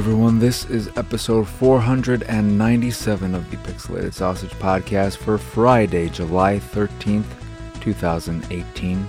everyone. 0.00 0.38
This 0.38 0.64
is 0.70 0.88
episode 0.96 1.46
497 1.46 3.34
of 3.34 3.50
the 3.50 3.58
Pixelated 3.58 4.14
Sausage 4.14 4.52
Podcast 4.52 5.18
for 5.18 5.36
Friday, 5.36 6.08
July 6.08 6.58
13th, 6.58 7.26
2018. 7.82 9.06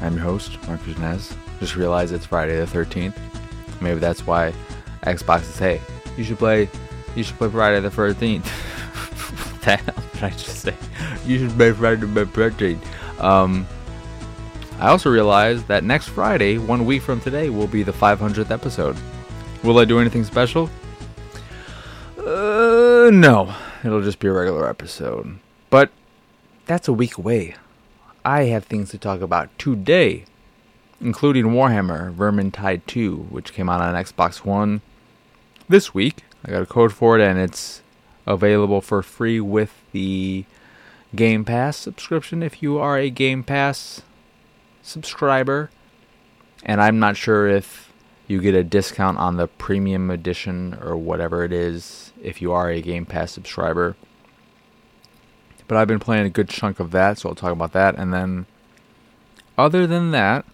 I'm 0.00 0.14
your 0.14 0.22
host, 0.22 0.56
Marcus 0.66 0.96
Nez. 0.96 1.36
Just 1.60 1.76
realized 1.76 2.14
it's 2.14 2.24
Friday 2.24 2.58
the 2.58 2.64
13th. 2.64 3.12
Maybe 3.82 4.00
that's 4.00 4.26
why 4.26 4.54
Xbox 5.02 5.42
says, 5.42 5.58
hey, 5.58 5.80
you 6.16 6.24
should 6.24 6.38
play 6.38 6.70
you 7.14 7.22
should 7.22 7.36
play 7.36 7.50
Friday 7.50 7.80
the 7.80 7.90
13th. 7.90 8.46
what 9.66 10.14
did 10.14 10.22
I 10.24 10.30
just 10.30 10.62
say? 10.62 10.74
You 11.26 11.40
should 11.40 11.54
play 11.58 11.72
Friday 11.72 12.06
the 12.06 12.24
13th. 12.24 13.22
Um, 13.22 13.66
I 14.78 14.88
also 14.88 15.10
realized 15.10 15.68
that 15.68 15.84
next 15.84 16.08
Friday, 16.08 16.56
one 16.56 16.86
week 16.86 17.02
from 17.02 17.20
today, 17.20 17.50
will 17.50 17.66
be 17.66 17.82
the 17.82 17.92
500th 17.92 18.50
episode. 18.50 18.96
Will 19.66 19.80
I 19.80 19.84
do 19.84 19.98
anything 19.98 20.22
special? 20.22 20.70
Uh, 22.16 23.10
no. 23.12 23.52
It'll 23.82 24.00
just 24.00 24.20
be 24.20 24.28
a 24.28 24.32
regular 24.32 24.68
episode. 24.68 25.40
But 25.70 25.90
that's 26.66 26.86
a 26.86 26.92
week 26.92 27.18
away. 27.18 27.56
I 28.24 28.44
have 28.44 28.64
things 28.64 28.90
to 28.90 28.98
talk 28.98 29.20
about 29.22 29.48
today, 29.58 30.24
including 31.00 31.46
Warhammer 31.46 32.14
Vermintide 32.14 32.82
2, 32.86 33.26
which 33.28 33.52
came 33.52 33.68
out 33.68 33.80
on 33.80 33.96
Xbox 33.96 34.44
One 34.44 34.82
this 35.68 35.92
week. 35.92 36.22
I 36.44 36.52
got 36.52 36.62
a 36.62 36.66
code 36.66 36.92
for 36.92 37.18
it, 37.18 37.28
and 37.28 37.36
it's 37.36 37.82
available 38.24 38.80
for 38.80 39.02
free 39.02 39.40
with 39.40 39.74
the 39.90 40.44
Game 41.16 41.44
Pass 41.44 41.76
subscription 41.76 42.40
if 42.40 42.62
you 42.62 42.78
are 42.78 42.98
a 42.98 43.10
Game 43.10 43.42
Pass 43.42 44.02
subscriber. 44.82 45.70
And 46.62 46.80
I'm 46.80 47.00
not 47.00 47.16
sure 47.16 47.48
if 47.48 47.85
you 48.26 48.40
get 48.40 48.54
a 48.54 48.64
discount 48.64 49.18
on 49.18 49.36
the 49.36 49.46
premium 49.46 50.10
edition 50.10 50.78
or 50.82 50.96
whatever 50.96 51.44
it 51.44 51.52
is 51.52 52.12
if 52.22 52.42
you 52.42 52.52
are 52.52 52.70
a 52.70 52.80
Game 52.80 53.06
Pass 53.06 53.32
subscriber. 53.32 53.96
But 55.68 55.78
I've 55.78 55.88
been 55.88 56.00
playing 56.00 56.26
a 56.26 56.30
good 56.30 56.48
chunk 56.48 56.80
of 56.80 56.90
that, 56.92 57.18
so 57.18 57.28
I'll 57.28 57.34
talk 57.34 57.52
about 57.52 57.72
that. 57.72 57.96
And 57.96 58.12
then, 58.12 58.46
other 59.58 59.86
than 59.86 60.10
that, 60.12 60.44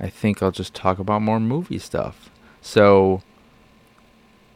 I 0.00 0.08
think 0.08 0.42
I'll 0.42 0.50
just 0.50 0.74
talk 0.74 0.98
about 0.98 1.22
more 1.22 1.38
movie 1.38 1.78
stuff. 1.78 2.30
So, 2.60 3.22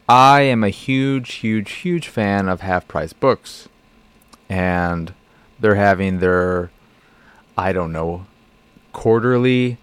I 0.09 0.41
am 0.41 0.63
a 0.63 0.69
huge, 0.69 1.35
huge, 1.35 1.71
huge 1.71 2.07
fan 2.07 2.49
of 2.49 2.61
half 2.61 2.87
price 2.87 3.13
books. 3.13 3.69
And 4.49 5.13
they're 5.59 5.75
having 5.75 6.19
their, 6.19 6.71
I 7.57 7.73
don't 7.73 7.91
know, 7.91 8.25
quarterly 8.93 9.77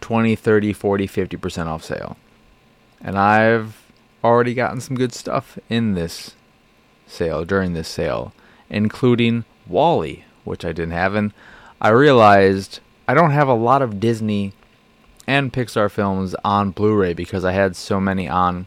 20, 0.00 0.36
30, 0.36 0.72
40, 0.72 1.08
50% 1.08 1.66
off 1.66 1.84
sale. 1.84 2.16
And 3.00 3.18
I've 3.18 3.82
already 4.22 4.54
gotten 4.54 4.80
some 4.80 4.96
good 4.96 5.12
stuff 5.12 5.58
in 5.68 5.94
this 5.94 6.34
sale, 7.06 7.44
during 7.44 7.72
this 7.72 7.88
sale, 7.88 8.32
including 8.68 9.44
WALL-E, 9.66 10.24
which 10.44 10.64
I 10.64 10.72
didn't 10.72 10.92
have. 10.92 11.14
And 11.14 11.32
I 11.80 11.90
realized 11.90 12.80
I 13.06 13.14
don't 13.14 13.30
have 13.30 13.48
a 13.48 13.54
lot 13.54 13.82
of 13.82 14.00
Disney 14.00 14.52
and 15.26 15.52
Pixar 15.52 15.90
films 15.90 16.34
on 16.44 16.70
Blu 16.70 16.94
ray 16.94 17.12
because 17.12 17.44
I 17.44 17.52
had 17.52 17.76
so 17.76 18.00
many 18.00 18.28
on 18.28 18.66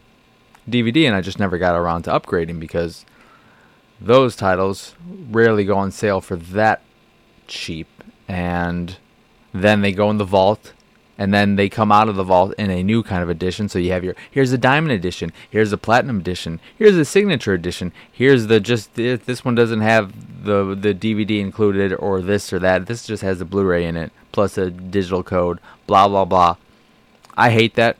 DVD 0.68 1.06
and 1.06 1.16
I 1.16 1.20
just 1.20 1.38
never 1.38 1.58
got 1.58 1.74
around 1.74 2.02
to 2.02 2.10
upgrading 2.10 2.60
because 2.60 3.04
those 4.00 4.36
titles 4.36 4.94
rarely 5.30 5.64
go 5.64 5.76
on 5.76 5.90
sale 5.90 6.20
for 6.20 6.36
that 6.36 6.82
cheap. 7.46 7.88
And 8.28 8.96
then 9.52 9.80
they 9.80 9.92
go 9.92 10.10
in 10.10 10.18
the 10.18 10.24
vault 10.24 10.72
and 11.20 11.34
then 11.34 11.56
they 11.56 11.68
come 11.68 11.92
out 11.92 12.08
of 12.08 12.16
the 12.16 12.24
vault 12.24 12.54
in 12.56 12.70
a 12.70 12.82
new 12.82 13.02
kind 13.02 13.22
of 13.22 13.28
edition. 13.28 13.68
So 13.68 13.78
you 13.78 13.92
have 13.92 14.02
your 14.02 14.16
here's 14.30 14.52
the 14.52 14.58
diamond 14.58 14.92
edition, 14.92 15.34
here's 15.50 15.70
the 15.70 15.76
platinum 15.76 16.18
edition, 16.18 16.60
here's 16.78 16.96
the 16.96 17.04
signature 17.04 17.52
edition, 17.52 17.92
here's 18.10 18.46
the 18.46 18.58
just 18.58 18.94
this 18.94 19.44
one 19.44 19.54
doesn't 19.54 19.82
have 19.82 20.44
the 20.44 20.74
the 20.74 20.94
DVD 20.94 21.40
included 21.40 21.92
or 21.92 22.22
this 22.22 22.54
or 22.54 22.58
that. 22.60 22.86
This 22.86 23.06
just 23.06 23.22
has 23.22 23.38
the 23.38 23.44
Blu-ray 23.44 23.84
in 23.84 23.98
it 23.98 24.12
plus 24.32 24.56
a 24.56 24.70
digital 24.70 25.22
code. 25.22 25.60
Blah 25.86 26.08
blah 26.08 26.24
blah. 26.24 26.56
I 27.36 27.50
hate 27.50 27.74
that. 27.74 27.98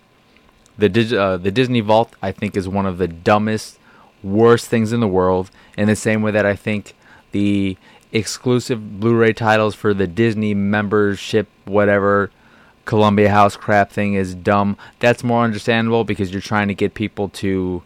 The 0.79 1.21
uh, 1.21 1.37
the 1.37 1.51
Disney 1.51 1.81
Vault 1.81 2.17
I 2.23 2.33
think 2.33 2.57
is 2.57 2.71
one 2.71 2.87
of 2.87 2.97
the 2.97 3.07
dumbest, 3.07 3.79
worst 4.23 4.69
things 4.69 4.95
in 4.95 5.01
the 5.01 5.07
world. 5.07 5.51
In 5.77 5.89
the 5.89 5.97
same 5.97 6.23
way 6.23 6.31
that 6.31 6.47
I 6.47 6.57
think 6.57 6.95
the 7.33 7.77
exclusive 8.13 8.99
Blu-ray 8.99 9.35
titles 9.35 9.75
for 9.75 9.93
the 9.93 10.07
Disney 10.07 10.55
membership 10.55 11.49
whatever 11.67 12.31
Columbia 12.91 13.31
House 13.31 13.57
crap 13.57 13.93
thing 13.93 14.15
is 14.15 14.35
dumb. 14.35 14.77
That's 14.99 15.23
more 15.23 15.45
understandable 15.45 16.03
because 16.03 16.33
you're 16.33 16.41
trying 16.41 16.67
to 16.67 16.75
get 16.75 16.93
people 16.93 17.29
to 17.29 17.85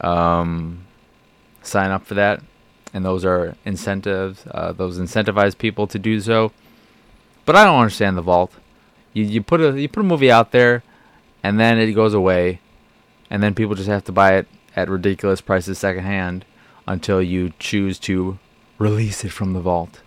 um, 0.00 0.86
sign 1.62 1.90
up 1.90 2.06
for 2.06 2.14
that, 2.14 2.40
and 2.94 3.04
those 3.04 3.26
are 3.26 3.54
incentives. 3.66 4.46
Uh, 4.50 4.72
those 4.72 4.98
incentivize 4.98 5.58
people 5.58 5.86
to 5.88 5.98
do 5.98 6.22
so. 6.22 6.52
But 7.44 7.54
I 7.54 7.64
don't 7.64 7.78
understand 7.78 8.16
the 8.16 8.22
vault. 8.22 8.54
You 9.12 9.24
you 9.24 9.42
put 9.42 9.60
a 9.60 9.78
you 9.78 9.90
put 9.90 10.00
a 10.00 10.04
movie 10.04 10.30
out 10.30 10.52
there, 10.52 10.82
and 11.42 11.60
then 11.60 11.76
it 11.76 11.92
goes 11.92 12.14
away, 12.14 12.60
and 13.28 13.42
then 13.42 13.54
people 13.54 13.74
just 13.74 13.90
have 13.90 14.04
to 14.04 14.12
buy 14.12 14.36
it 14.36 14.46
at 14.74 14.88
ridiculous 14.88 15.42
prices 15.42 15.78
secondhand 15.78 16.46
until 16.88 17.20
you 17.20 17.52
choose 17.58 17.98
to 17.98 18.38
release 18.78 19.22
it 19.22 19.32
from 19.32 19.52
the 19.52 19.60
vault. 19.60 20.00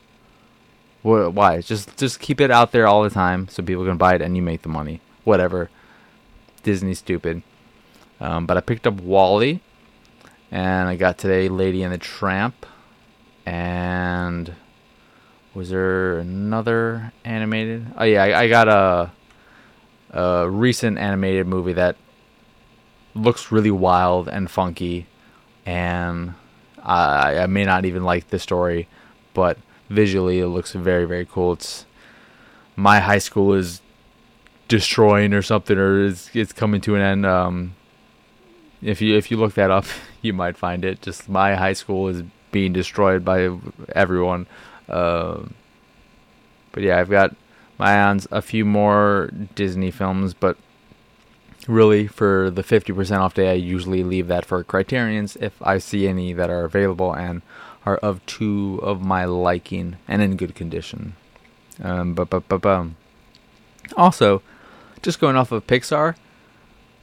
Why? 1.08 1.62
Just 1.62 1.96
just 1.98 2.20
keep 2.20 2.42
it 2.42 2.52
out 2.52 2.72
there 2.72 2.86
all 2.86 3.04
the 3.04 3.10
time 3.10 3.48
so 3.48 3.64
people 3.64 3.86
can 3.86 3.98
buy 3.98 4.16
it 4.16 4.22
and 4.22 4.36
you 4.36 4.42
make 4.42 4.64
the 4.64 4.70
money. 4.70 5.00
Whatever. 5.24 5.70
Disney 6.64 6.94
stupid. 6.94 7.44
Um, 8.20 8.46
but 8.46 8.58
I 8.58 8.62
picked 8.62 8.88
up 8.88 8.96
WALL-E, 8.96 9.62
and 10.52 10.90
I 10.90 10.96
got 10.96 11.18
today 11.18 11.50
Lady 11.50 11.84
and 11.84 11.94
the 11.94 11.98
Tramp, 11.98 12.66
and 13.46 14.54
was 15.54 15.70
there 15.70 16.18
another 16.18 17.14
animated? 17.24 17.86
Oh 17.98 18.04
yeah, 18.04 18.24
I, 18.24 18.42
I 18.42 18.48
got 18.50 18.68
a 18.68 19.12
a 20.12 20.50
recent 20.50 20.98
animated 20.98 21.48
movie 21.48 21.74
that 21.74 21.96
looks 23.14 23.52
really 23.52 23.72
wild 23.72 24.28
and 24.28 24.50
funky, 24.50 25.06
and 25.66 26.34
I, 26.84 27.40
I 27.40 27.46
may 27.48 27.66
not 27.66 27.86
even 27.86 28.04
like 28.04 28.30
the 28.30 28.40
story, 28.40 28.88
but 29.34 29.58
visually 29.90 30.40
it 30.40 30.48
looks 30.48 30.74
very 30.74 31.06
very 31.06 31.26
cool. 31.26 31.54
It's 31.54 31.86
my 32.76 33.00
high 33.00 33.18
school 33.18 33.54
is 33.54 33.82
destroying 34.68 35.34
or 35.34 35.42
something, 35.42 35.78
or 35.78 36.06
it's 36.06 36.30
it's 36.36 36.54
coming 36.54 36.82
to 36.82 36.96
an 36.96 37.02
end. 37.02 37.26
Um, 37.26 37.76
if 38.82 39.02
you 39.02 39.16
if 39.16 39.32
you 39.32 39.38
look 39.38 39.54
that 39.56 39.72
up, 39.72 39.86
you 40.22 40.34
might 40.34 40.58
find 40.58 40.86
it. 40.86 41.02
Just 41.02 41.30
my 41.30 41.56
high 41.56 41.74
school 41.74 42.08
is 42.08 42.24
being 42.52 42.74
destroyed 42.74 43.26
by 43.26 43.50
everyone. 43.94 44.48
Uh, 44.88 45.44
but 46.72 46.84
yeah, 46.84 47.00
I've 47.00 47.10
got 47.10 47.36
my 47.78 47.90
hands 47.90 48.28
a 48.32 48.42
few 48.42 48.66
more 48.66 49.30
Disney 49.56 49.92
films, 49.92 50.34
but 50.34 50.58
really 51.68 52.08
for 52.08 52.50
the 52.50 52.64
50% 52.64 53.20
off 53.20 53.34
day, 53.34 53.52
I 53.52 53.54
usually 53.54 54.04
leave 54.04 54.28
that 54.28 54.46
for 54.46 54.64
Criterions 54.64 55.36
if 55.42 55.62
I 55.62 55.78
see 55.80 56.08
any 56.08 56.34
that 56.34 56.50
are 56.50 56.64
available 56.64 57.14
and 57.14 57.42
are 57.88 57.98
of 57.98 58.26
two 58.26 58.80
of 58.84 59.02
my 59.02 59.24
liking 59.24 59.96
and 60.08 60.22
in 60.22 60.36
good 60.36 60.54
condition. 60.54 61.16
Um, 61.82 62.14
but, 62.14 62.30
but, 62.30 62.66
um. 62.66 62.98
Also, 63.96 64.42
just 65.02 65.22
going 65.22 65.38
off 65.38 65.54
of 65.54 65.66
Pixar, 65.68 66.16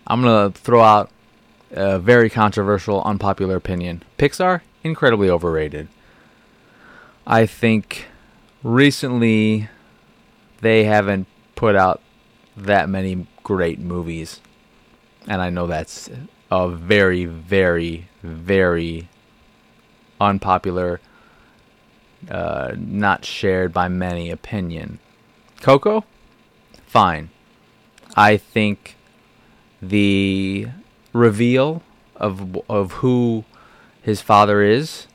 I'm 0.07 0.21
going 0.21 0.53
to 0.53 0.59
throw 0.59 0.83
out 0.83 1.11
a 1.71 1.99
very 1.99 2.29
controversial, 2.29 3.03
unpopular 3.03 3.57
opinion. 3.57 4.03
Pixar, 4.19 4.61
incredibly 4.83 5.31
overrated. 5.31 5.89
I 7.27 7.47
think 7.47 8.07
recently 8.63 9.71
they 10.61 10.85
haven't 10.85 11.27
put 11.55 11.77
out 11.77 12.03
that 12.57 12.91
many 12.91 13.27
great 13.43 13.79
movies. 13.79 14.43
And 15.27 15.41
I 15.41 15.49
know 15.49 15.67
that's 15.67 16.11
a 16.51 16.69
very, 16.69 17.25
very, 17.25 18.09
very 18.23 19.09
unpopular, 20.25 21.01
uh, 22.31 22.73
not 22.77 23.25
shared 23.25 23.73
by 23.73 23.89
many 23.89 24.31
opinion. 24.31 24.99
Coco, 25.61 26.05
fine. 26.87 27.31
I 28.17 28.37
think 28.37 28.97
the 29.81 30.69
reveal 31.13 31.83
of 32.17 32.57
of 32.69 32.93
who 32.93 33.45
his 34.03 34.21
father 34.21 34.63
is 34.63 35.07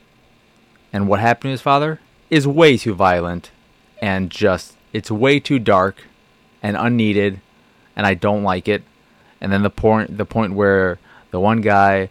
and 0.92 1.08
what 1.08 1.20
happened 1.20 1.48
to 1.48 1.52
his 1.52 1.60
father 1.60 2.00
is 2.28 2.46
way 2.46 2.76
too 2.76 2.94
violent 2.94 3.50
and 4.02 4.30
just 4.30 4.76
it's 4.92 5.10
way 5.10 5.40
too 5.40 5.58
dark 5.58 6.04
and 6.62 6.76
unneeded 6.76 7.40
and 7.96 8.06
I 8.06 8.14
don't 8.14 8.42
like 8.42 8.68
it. 8.68 8.82
And 9.40 9.52
then 9.52 9.62
the 9.62 9.70
point 9.70 10.16
the 10.16 10.24
point 10.24 10.54
where 10.54 10.98
the 11.30 11.40
one 11.40 11.60
guy 11.60 12.08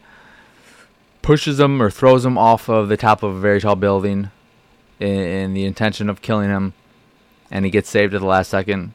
pushes 1.21 1.59
him 1.59 1.81
or 1.81 1.89
throws 1.89 2.25
him 2.25 2.37
off 2.37 2.69
of 2.69 2.89
the 2.89 2.97
top 2.97 3.23
of 3.23 3.35
a 3.35 3.39
very 3.39 3.61
tall 3.61 3.75
building 3.75 4.31
in, 4.99 5.07
in 5.19 5.53
the 5.53 5.65
intention 5.65 6.09
of 6.09 6.21
killing 6.21 6.49
him, 6.49 6.73
and 7.51 7.65
he 7.65 7.71
gets 7.71 7.89
saved 7.89 8.13
at 8.13 8.21
the 8.21 8.27
last 8.27 8.49
second. 8.49 8.93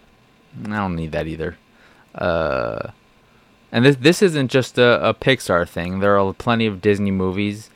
I 0.67 0.77
don't 0.77 0.97
need 0.97 1.13
that 1.13 1.27
either. 1.27 1.57
Uh, 2.15 2.91
And 3.73 3.85
this 3.85 3.97
this 3.97 4.23
isn't 4.23 4.53
just 4.53 4.79
a, 4.79 5.09
a 5.09 5.13
Pixar 5.15 5.69
thing. 5.69 5.99
There 5.99 6.17
are 6.17 6.33
plenty 6.33 6.67
of 6.67 6.81
Disney 6.81 7.11
movies 7.11 7.71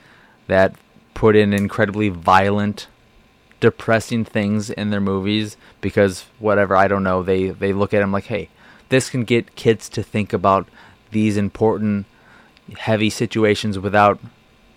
that 0.46 0.74
put 1.12 1.34
in 1.34 1.52
incredibly 1.52 2.08
violent, 2.08 2.86
depressing 3.58 4.24
things 4.24 4.70
in 4.70 4.90
their 4.90 5.00
movies 5.00 5.56
because 5.80 6.26
whatever 6.38 6.76
I 6.76 6.86
don't 6.86 7.02
know 7.02 7.24
they 7.24 7.50
they 7.50 7.72
look 7.72 7.92
at 7.92 7.98
them 7.98 8.12
like, 8.12 8.26
hey, 8.26 8.48
this 8.90 9.10
can 9.10 9.24
get 9.24 9.56
kids 9.56 9.88
to 9.88 10.02
think 10.04 10.32
about 10.32 10.68
these 11.10 11.36
important, 11.36 12.06
heavy 12.78 13.10
situations 13.10 13.76
without 13.76 14.20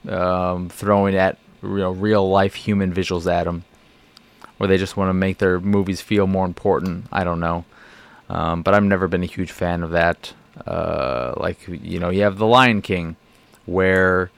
um, 0.07 0.69
throwing 0.69 1.15
at 1.15 1.37
real 1.61 1.93
real 1.93 2.29
life 2.29 2.55
human 2.55 2.93
visuals 2.93 3.31
at 3.31 3.45
them, 3.45 3.63
or 4.59 4.67
they 4.67 4.77
just 4.77 4.97
want 4.97 5.09
to 5.09 5.13
make 5.13 5.37
their 5.37 5.59
movies 5.59 6.01
feel 6.01 6.27
more 6.27 6.45
important. 6.45 7.05
I 7.11 7.23
don't 7.23 7.39
know, 7.39 7.65
um, 8.29 8.63
but 8.63 8.73
I've 8.73 8.83
never 8.83 9.07
been 9.07 9.23
a 9.23 9.27
huge 9.27 9.51
fan 9.51 9.83
of 9.83 9.91
that. 9.91 10.33
Uh, 10.65 11.33
like 11.37 11.59
you 11.67 11.99
know, 11.99 12.09
you 12.09 12.21
have 12.23 12.37
The 12.37 12.47
Lion 12.47 12.81
King, 12.81 13.15
where 13.65 14.31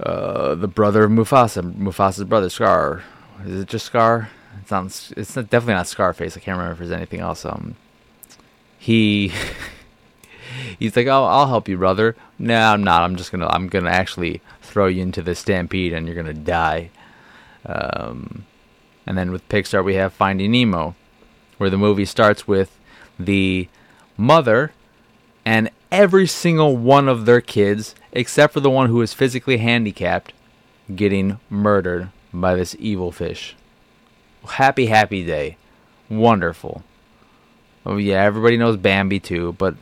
uh, 0.00 0.54
the 0.54 0.68
brother 0.68 1.04
of 1.04 1.10
Mufasa, 1.10 1.62
Mufasa's 1.62 2.24
brother 2.24 2.50
Scar, 2.50 3.02
is 3.44 3.60
it 3.60 3.68
just 3.68 3.86
Scar? 3.86 4.30
It's 4.62 4.70
not. 4.70 5.12
It's 5.16 5.36
not, 5.36 5.50
definitely 5.50 5.74
not 5.74 5.86
Scarface. 5.86 6.36
I 6.36 6.40
can't 6.40 6.56
remember 6.56 6.72
if 6.72 6.78
there's 6.78 6.90
anything 6.90 7.20
else. 7.20 7.44
Um, 7.44 7.76
he 8.78 9.32
he's 10.78 10.96
like, 10.96 11.06
"Oh, 11.06 11.24
I'll 11.24 11.48
help 11.48 11.68
you, 11.68 11.76
brother." 11.78 12.16
No, 12.38 12.58
I'm 12.58 12.84
not. 12.84 13.02
I'm 13.02 13.16
just 13.16 13.32
gonna. 13.32 13.48
I'm 13.48 13.68
gonna 13.68 13.90
actually 13.90 14.40
throw 14.62 14.86
you 14.86 15.02
into 15.02 15.22
the 15.22 15.34
stampede, 15.34 15.92
and 15.92 16.06
you're 16.06 16.16
gonna 16.16 16.34
die. 16.34 16.90
Um, 17.66 18.46
and 19.06 19.18
then 19.18 19.30
with 19.30 19.48
Pixar, 19.48 19.84
we 19.84 19.94
have 19.94 20.12
Finding 20.12 20.52
Nemo, 20.52 20.94
where 21.58 21.70
the 21.70 21.78
movie 21.78 22.04
starts 22.04 22.46
with 22.46 22.78
the 23.18 23.68
mother 24.16 24.72
and 25.44 25.70
every 25.90 26.26
single 26.26 26.76
one 26.76 27.08
of 27.08 27.26
their 27.26 27.40
kids, 27.40 27.94
except 28.12 28.52
for 28.52 28.60
the 28.60 28.70
one 28.70 28.88
who 28.88 29.00
is 29.02 29.14
physically 29.14 29.58
handicapped, 29.58 30.32
getting 30.94 31.38
murdered 31.48 32.10
by 32.32 32.54
this 32.54 32.76
evil 32.78 33.12
fish. 33.12 33.56
Happy, 34.46 34.86
happy 34.86 35.24
day. 35.24 35.56
Wonderful. 36.08 36.82
Oh 37.84 37.96
yeah, 37.96 38.22
everybody 38.22 38.56
knows 38.56 38.76
Bambi 38.76 39.20
too, 39.20 39.54
but 39.58 39.74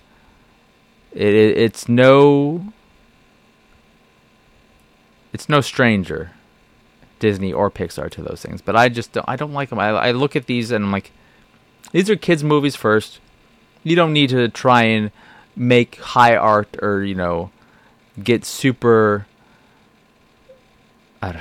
it, 1.12 1.34
it 1.34 1.58
it's 1.58 1.88
no 1.88 2.72
it's 5.32 5.48
no 5.48 5.60
stranger 5.60 6.32
Disney 7.18 7.52
or 7.52 7.70
Pixar 7.70 8.10
to 8.10 8.22
those 8.22 8.42
things. 8.42 8.62
But 8.62 8.76
I 8.76 8.88
just 8.88 9.12
don't, 9.12 9.28
I 9.28 9.36
don't 9.36 9.52
like 9.52 9.70
them. 9.70 9.78
I, 9.78 9.88
I 9.90 10.10
look 10.12 10.36
at 10.36 10.46
these 10.46 10.70
and 10.70 10.84
I'm 10.84 10.92
like, 10.92 11.12
these 11.92 12.08
are 12.10 12.16
kids' 12.16 12.44
movies 12.44 12.76
first. 12.76 13.20
You 13.82 13.96
don't 13.96 14.12
need 14.12 14.30
to 14.30 14.48
try 14.48 14.84
and 14.84 15.10
make 15.56 15.96
high 15.96 16.36
art 16.36 16.76
or 16.82 17.02
you 17.04 17.14
know 17.14 17.50
get 18.22 18.44
super. 18.44 19.26
Don't, 21.22 21.36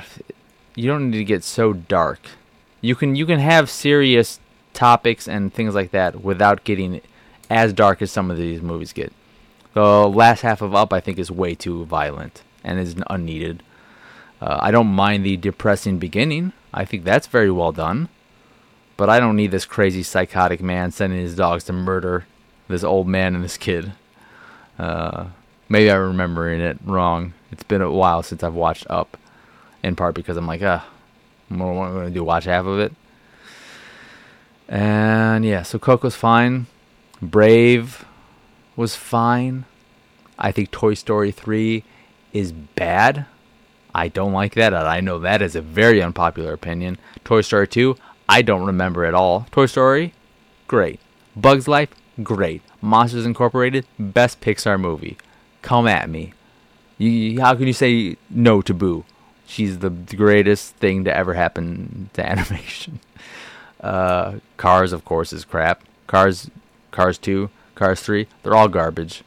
you 0.74 0.88
don't 0.88 1.10
need 1.10 1.18
to 1.18 1.24
get 1.24 1.44
so 1.44 1.72
dark. 1.72 2.20
You 2.80 2.94
can 2.94 3.16
you 3.16 3.26
can 3.26 3.40
have 3.40 3.68
serious 3.70 4.40
topics 4.72 5.26
and 5.28 5.52
things 5.52 5.74
like 5.74 5.90
that 5.90 6.22
without 6.22 6.64
getting 6.64 7.00
as 7.50 7.72
dark 7.72 8.00
as 8.02 8.10
some 8.10 8.30
of 8.30 8.36
these 8.36 8.62
movies 8.62 8.92
get. 8.92 9.12
The 9.78 10.08
last 10.08 10.40
half 10.40 10.60
of 10.60 10.74
Up, 10.74 10.92
I 10.92 10.98
think, 10.98 11.20
is 11.20 11.30
way 11.30 11.54
too 11.54 11.84
violent 11.84 12.42
and 12.64 12.80
is 12.80 12.96
unneeded. 13.08 13.62
Uh, 14.40 14.58
I 14.60 14.72
don't 14.72 14.88
mind 14.88 15.24
the 15.24 15.36
depressing 15.36 16.00
beginning. 16.00 16.52
I 16.74 16.84
think 16.84 17.04
that's 17.04 17.28
very 17.28 17.52
well 17.52 17.70
done. 17.70 18.08
But 18.96 19.08
I 19.08 19.20
don't 19.20 19.36
need 19.36 19.52
this 19.52 19.64
crazy 19.64 20.02
psychotic 20.02 20.60
man 20.60 20.90
sending 20.90 21.20
his 21.20 21.36
dogs 21.36 21.62
to 21.66 21.72
murder 21.72 22.26
this 22.66 22.82
old 22.82 23.06
man 23.06 23.36
and 23.36 23.44
this 23.44 23.56
kid. 23.56 23.92
Uh, 24.80 25.26
maybe 25.68 25.92
I'm 25.92 26.08
remembering 26.08 26.60
it 26.60 26.78
wrong. 26.84 27.34
It's 27.52 27.62
been 27.62 27.80
a 27.80 27.88
while 27.88 28.24
since 28.24 28.42
I've 28.42 28.54
watched 28.54 28.84
Up, 28.90 29.16
in 29.84 29.94
part 29.94 30.16
because 30.16 30.36
I'm 30.36 30.48
like, 30.48 30.60
ah, 30.60 30.84
what 31.50 31.66
am 31.66 31.78
I 31.82 31.88
going 31.90 32.06
to 32.06 32.10
do? 32.10 32.24
Watch 32.24 32.46
half 32.46 32.66
of 32.66 32.80
it? 32.80 32.92
And 34.68 35.44
yeah, 35.44 35.62
so 35.62 35.78
Coco's 35.78 36.16
fine. 36.16 36.66
Brave 37.22 38.04
was 38.74 38.96
fine. 38.96 39.64
I 40.38 40.52
think 40.52 40.70
Toy 40.70 40.94
Story 40.94 41.32
3 41.32 41.82
is 42.32 42.52
bad. 42.52 43.26
I 43.94 44.08
don't 44.08 44.32
like 44.32 44.54
that. 44.54 44.74
I 44.74 45.00
know 45.00 45.18
that 45.18 45.42
is 45.42 45.56
a 45.56 45.60
very 45.62 46.02
unpopular 46.02 46.52
opinion. 46.52 46.98
Toy 47.24 47.40
Story 47.40 47.66
2, 47.66 47.96
I 48.28 48.42
don't 48.42 48.66
remember 48.66 49.04
at 49.04 49.14
all. 49.14 49.46
Toy 49.50 49.66
Story, 49.66 50.14
great. 50.68 51.00
Bugs 51.34 51.66
Life, 51.66 51.90
great. 52.22 52.62
Monsters 52.80 53.26
Incorporated, 53.26 53.86
best 53.98 54.40
Pixar 54.40 54.78
movie. 54.78 55.16
Come 55.62 55.88
at 55.88 56.08
me. 56.08 56.32
You, 56.98 57.40
how 57.40 57.54
can 57.54 57.66
you 57.66 57.72
say 57.72 58.16
no 58.30 58.62
to 58.62 58.74
Boo? 58.74 59.04
She's 59.46 59.78
the 59.78 59.90
greatest 59.90 60.76
thing 60.76 61.04
to 61.04 61.16
ever 61.16 61.34
happen 61.34 62.10
to 62.14 62.24
animation. 62.24 63.00
Uh, 63.80 64.38
Cars, 64.56 64.92
of 64.92 65.04
course, 65.04 65.32
is 65.32 65.44
crap. 65.44 65.82
Cars, 66.06 66.50
Cars 66.90 67.18
2, 67.18 67.50
Cars 67.74 68.00
3, 68.00 68.26
they're 68.42 68.54
all 68.54 68.68
garbage. 68.68 69.22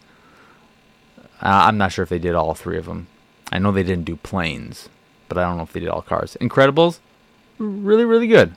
Uh, 1.41 1.65
I'm 1.67 1.77
not 1.77 1.91
sure 1.91 2.03
if 2.03 2.09
they 2.09 2.19
did 2.19 2.35
all 2.35 2.53
three 2.53 2.77
of 2.77 2.85
them. 2.85 3.07
I 3.51 3.59
know 3.59 3.71
they 3.71 3.83
didn't 3.83 4.05
do 4.05 4.15
planes, 4.15 4.89
but 5.27 5.37
I 5.37 5.43
don't 5.43 5.57
know 5.57 5.63
if 5.63 5.73
they 5.73 5.79
did 5.79 5.89
all 5.89 6.01
cars. 6.01 6.37
Incredibles, 6.39 6.99
really, 7.57 8.05
really 8.05 8.27
good. 8.27 8.55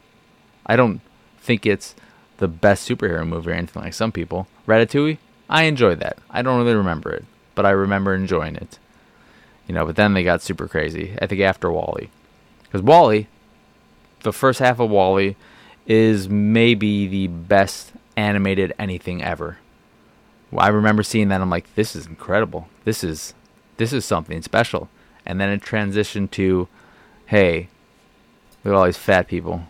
I 0.67 0.77
don't 0.77 1.01
think 1.39 1.67
it's 1.67 1.95
the 2.39 2.49
best 2.49 2.89
superhero 2.89 3.27
movie 3.27 3.51
or 3.51 3.55
anything 3.55 3.83
like 3.83 3.95
some 3.95 4.13
people. 4.13 4.47
Ratatouille, 4.67 5.19
I 5.49 5.65
enjoyed 5.65 6.01
that. 6.01 6.19
I 6.31 6.43
don't 6.43 6.59
really 6.59 6.75
remember 6.75 7.13
it, 7.13 7.25
but 7.55 7.67
I 7.67 7.71
remember 7.71 8.15
enjoying 8.15 8.57
it. 8.57 8.79
You 9.67 9.75
know, 9.75 9.87
but 9.87 9.97
then 9.97 10.13
they 10.15 10.23
got 10.23 10.43
super 10.43 10.69
crazy. 10.69 11.17
I 11.21 11.27
think 11.27 11.41
after 11.41 11.71
WALL-E, 11.71 12.11
because 12.65 12.83
WALL-E, 12.83 13.29
the 14.21 14.33
first 14.33 14.59
half 14.59 14.79
of 14.79 14.91
WALL-E, 14.91 15.37
is 15.87 16.29
maybe 16.29 17.07
the 17.07 17.29
best 17.29 17.93
animated 18.17 18.73
anything 18.79 19.23
ever. 19.23 19.59
I 20.57 20.69
remember 20.69 21.03
seeing 21.03 21.29
that. 21.29 21.41
I'm 21.41 21.51
like, 21.51 21.75
this 21.75 21.97
is 21.97 22.07
incredible. 22.07 22.69
This 22.85 23.03
is 23.03 23.35
this 23.77 23.93
is 23.93 24.05
something 24.05 24.41
special. 24.43 24.89
And 25.27 25.41
then 25.41 25.49
it 25.49 25.63
transitioned 25.63 26.31
to, 26.33 26.69
hey, 27.27 27.69
look 28.63 28.75
at 28.75 28.77
all 28.77 28.85
these 28.85 28.97
fat 28.97 29.27
people. 29.27 29.65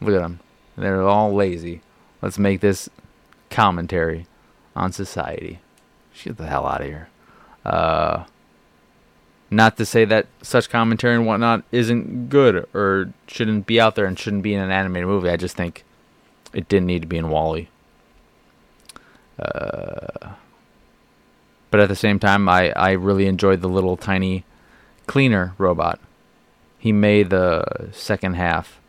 Look 0.00 0.14
at 0.14 0.20
them. 0.20 0.40
They're 0.76 1.02
all 1.02 1.34
lazy. 1.34 1.80
Let's 2.22 2.38
make 2.38 2.60
this 2.60 2.88
commentary 3.50 4.26
on 4.74 4.92
society. 4.92 5.60
Get 6.22 6.36
the 6.36 6.46
hell 6.46 6.66
out 6.66 6.80
of 6.80 6.86
here. 6.86 7.08
Uh, 7.64 8.24
not 9.50 9.76
to 9.76 9.84
say 9.86 10.04
that 10.04 10.26
such 10.42 10.70
commentary 10.70 11.14
and 11.14 11.26
whatnot 11.26 11.64
isn't 11.72 12.28
good 12.28 12.66
or 12.74 13.12
shouldn't 13.26 13.66
be 13.66 13.80
out 13.80 13.94
there 13.94 14.06
and 14.06 14.18
shouldn't 14.18 14.42
be 14.42 14.54
in 14.54 14.60
an 14.60 14.70
animated 14.70 15.08
movie. 15.08 15.28
I 15.28 15.36
just 15.36 15.56
think 15.56 15.84
it 16.52 16.68
didn't 16.68 16.86
need 16.86 17.02
to 17.02 17.08
be 17.08 17.18
in 17.18 17.28
WALL-E. 17.28 17.68
Uh, 19.38 20.30
but 21.70 21.80
at 21.80 21.88
the 21.88 21.96
same 21.96 22.18
time, 22.18 22.48
I, 22.48 22.70
I 22.70 22.92
really 22.92 23.26
enjoyed 23.26 23.60
the 23.60 23.68
little 23.68 23.96
tiny 23.96 24.44
cleaner 25.06 25.54
robot. 25.58 26.00
He 26.78 26.92
made 26.92 27.30
the 27.30 27.90
second 27.92 28.34
half 28.34 28.80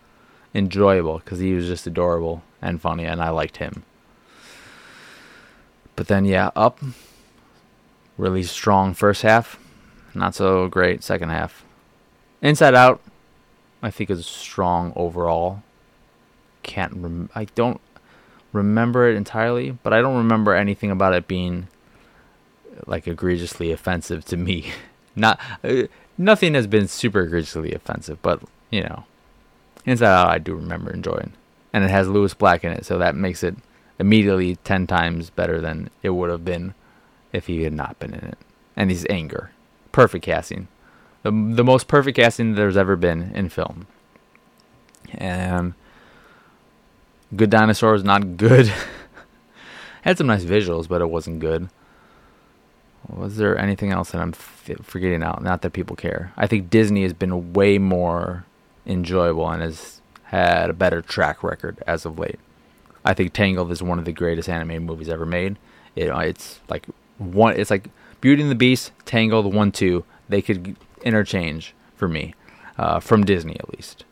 enjoyable 0.54 1.20
because 1.20 1.39
he 1.39 1.54
was 1.54 1.68
just 1.68 1.88
adorable 1.88 2.44
and 2.62 2.82
funny, 2.82 3.06
and 3.06 3.22
I 3.22 3.30
liked 3.30 3.58
him. 3.58 3.84
But 5.96 6.08
then, 6.08 6.25
yeah, 6.25 6.51
up. 6.56 6.80
Really 8.18 8.44
strong 8.44 8.94
first 8.94 9.22
half. 9.22 9.60
Not 10.13 10.36
so 10.36 10.68
great 10.68 11.04
second 11.04 11.30
half. 11.30 11.63
Inside 12.42 12.75
Out, 12.75 13.01
I 13.82 13.92
think 13.92 14.10
is 14.10 14.25
strong 14.25 14.94
overall. 14.96 15.63
Can't 16.63 16.94
rem- 16.94 17.30
I 17.36 17.46
don't 17.46 17.82
remember 18.58 19.10
it 19.10 19.16
entirely, 19.16 19.72
but 19.72 19.94
I 19.94 20.02
don't 20.02 20.18
remember 20.18 20.54
anything 20.54 20.92
about 20.92 21.14
it 21.14 21.28
being 21.28 21.68
like 22.86 23.08
egregiously 23.08 23.72
offensive 23.72 24.26
to 24.26 24.38
me. 24.38 24.72
Not 25.16 25.40
uh, 25.64 25.84
nothing 26.18 26.54
has 26.54 26.68
been 26.68 26.88
super 26.88 27.22
egregiously 27.22 27.74
offensive, 27.74 28.22
but 28.22 28.42
you 28.70 28.84
know, 28.84 29.06
Inside 29.86 30.14
Out 30.14 30.30
I 30.30 30.38
do 30.38 30.54
remember 30.54 30.92
enjoying, 30.92 31.34
and 31.74 31.84
it 31.84 31.90
has 31.90 32.08
Lewis 32.08 32.34
Black 32.34 32.64
in 32.64 32.72
it, 32.72 32.86
so 32.86 32.98
that 32.98 33.16
makes 33.16 33.44
it 33.44 33.56
immediately 33.98 34.58
ten 34.58 34.86
times 34.86 35.30
better 35.32 35.60
than 35.60 35.90
it 36.04 36.12
would 36.12 36.30
have 36.30 36.46
been 36.46 36.76
if 37.34 37.48
he 37.48 37.64
had 37.64 37.74
not 37.74 37.98
been 38.00 38.14
in 38.14 38.24
it. 38.26 38.38
And 38.76 38.92
his 38.92 39.08
anger, 39.10 39.52
perfect 39.92 40.26
casting, 40.26 40.68
the 41.24 41.32
the 41.32 41.64
most 41.64 41.88
perfect 41.88 42.18
casting 42.18 42.54
there's 42.54 42.78
ever 42.78 42.96
been 42.96 43.32
in 43.34 43.50
film. 43.50 43.88
And 45.16 45.74
Good 47.36 47.50
Dinosaur 47.50 47.98
not 48.00 48.38
good. 48.38 48.72
Had 50.04 50.18
some 50.18 50.28
nice 50.28 50.44
visuals, 50.46 50.88
but 50.88 51.02
it 51.02 51.10
wasn't 51.10 51.40
good. 51.40 51.70
Was 53.10 53.38
there 53.38 53.58
anything 53.58 53.92
else 53.92 54.12
that 54.12 54.22
I'm 54.22 54.30
f- 54.30 54.72
forgetting 54.84 55.24
out? 55.24 55.44
Not 55.44 55.62
that 55.62 55.74
people 55.74 55.96
care. 55.96 56.34
I 56.38 56.48
think 56.48 56.70
Disney 56.70 57.04
has 57.04 57.14
been 57.14 57.54
way 57.54 57.78
more 57.78 58.46
enjoyable 58.86 59.50
and 59.50 59.62
has 59.62 60.02
had 60.24 60.70
a 60.70 60.74
better 60.74 61.02
track 61.02 61.44
record 61.44 61.82
as 61.88 62.06
of 62.06 62.20
late. 62.20 62.40
I 63.06 63.14
think 63.14 63.34
Tangled 63.34 63.72
is 63.72 63.82
one 63.82 64.00
of 64.00 64.06
the 64.06 64.12
greatest 64.12 64.50
animated 64.50 64.84
movies 64.84 65.10
ever 65.10 65.26
made. 65.26 65.58
It, 65.96 66.10
uh, 66.10 66.20
it's 66.20 66.60
like 66.70 66.86
one. 67.18 67.56
It's 67.58 67.72
like 67.72 67.90
Beauty 68.20 68.42
and 68.42 68.52
the 68.52 68.56
Beast, 68.56 68.92
Tangled, 69.06 69.54
one, 69.54 69.72
two. 69.72 70.04
They 70.28 70.42
could 70.42 70.76
interchange 71.04 71.74
for 71.96 72.08
me, 72.08 72.36
uh, 72.78 73.00
from 73.00 73.24
Disney 73.24 73.58
at 73.60 73.70
least, 73.76 74.04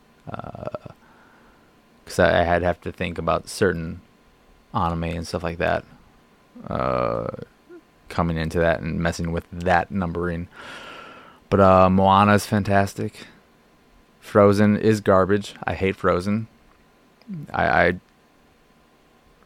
because 2.06 2.20
I, 2.20 2.42
I 2.42 2.44
had 2.44 2.62
have 2.62 2.80
to 2.82 2.92
think 2.92 3.18
about 3.18 3.50
certain 3.50 4.02
anime 4.74 5.04
and 5.06 5.28
stuff 5.28 5.44
like 5.44 5.58
that 5.58 5.84
uh, 6.68 7.28
coming 8.10 8.38
into 8.38 8.60
that 8.60 8.80
and 8.80 9.00
messing 9.00 9.32
with 9.32 9.46
that 9.52 9.92
numbering. 9.92 10.48
But 11.50 11.60
uh, 11.60 11.90
Moana 11.90 12.34
is 12.34 12.46
fantastic. 12.46 13.28
Frozen 14.20 14.78
is 14.78 15.02
garbage. 15.02 15.56
I 15.64 15.74
hate 15.74 15.96
Frozen. 15.96 16.48
I, 17.54 17.68
I 17.88 18.00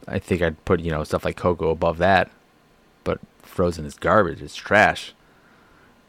I 0.07 0.19
think 0.19 0.41
I'd 0.41 0.63
put 0.65 0.79
you 0.79 0.91
know 0.91 1.03
stuff 1.03 1.25
like 1.25 1.37
Coco 1.37 1.69
above 1.69 1.97
that, 1.99 2.29
but 3.03 3.19
Frozen 3.41 3.85
is 3.85 3.95
garbage. 3.95 4.41
It's 4.41 4.55
trash. 4.55 5.13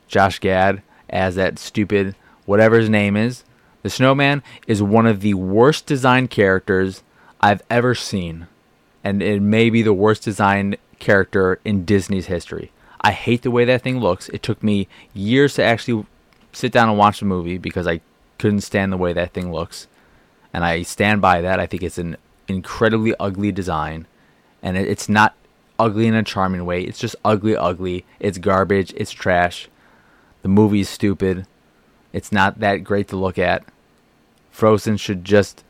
Josh 0.08 0.38
Gad 0.40 0.82
as 1.08 1.34
that 1.36 1.58
stupid 1.58 2.14
whatever 2.46 2.78
his 2.78 2.88
name 2.88 3.16
is. 3.16 3.44
The 3.82 3.90
snowman 3.90 4.42
is 4.66 4.82
one 4.82 5.06
of 5.06 5.20
the 5.20 5.34
worst 5.34 5.86
designed 5.86 6.30
characters 6.30 7.02
I've 7.40 7.62
ever 7.70 7.94
seen, 7.94 8.46
and 9.02 9.22
it 9.22 9.40
may 9.40 9.70
be 9.70 9.82
the 9.82 9.94
worst 9.94 10.22
designed 10.22 10.76
character 10.98 11.58
in 11.64 11.84
Disney's 11.84 12.26
history. 12.26 12.72
I 13.00 13.12
hate 13.12 13.42
the 13.42 13.50
way 13.50 13.64
that 13.64 13.82
thing 13.82 13.98
looks. 13.98 14.28
It 14.28 14.42
took 14.42 14.62
me 14.62 14.86
years 15.14 15.54
to 15.54 15.64
actually 15.64 16.04
sit 16.52 16.72
down 16.72 16.88
and 16.88 16.98
watch 16.98 17.20
the 17.20 17.26
movie 17.26 17.56
because 17.56 17.86
I 17.86 18.00
couldn't 18.38 18.60
stand 18.60 18.92
the 18.92 18.98
way 18.98 19.12
that 19.12 19.32
thing 19.32 19.50
looks. 19.50 19.86
And 20.52 20.64
I 20.64 20.82
stand 20.82 21.22
by 21.22 21.40
that. 21.40 21.60
I 21.60 21.66
think 21.66 21.82
it's 21.82 21.98
an 21.98 22.16
incredibly 22.48 23.14
ugly 23.18 23.52
design. 23.52 24.06
And 24.62 24.76
it's 24.76 25.08
not 25.08 25.34
ugly 25.78 26.06
in 26.06 26.14
a 26.14 26.22
charming 26.22 26.66
way. 26.66 26.82
It's 26.82 26.98
just 26.98 27.16
ugly, 27.24 27.56
ugly. 27.56 28.04
It's 28.18 28.36
garbage. 28.36 28.92
It's 28.96 29.12
trash. 29.12 29.68
The 30.42 30.48
movie's 30.48 30.88
stupid. 30.88 31.46
It's 32.12 32.32
not 32.32 32.60
that 32.60 32.84
great 32.84 33.08
to 33.08 33.16
look 33.16 33.38
at. 33.38 33.64
Frozen 34.50 34.96
should 34.96 35.24
just 35.24 35.64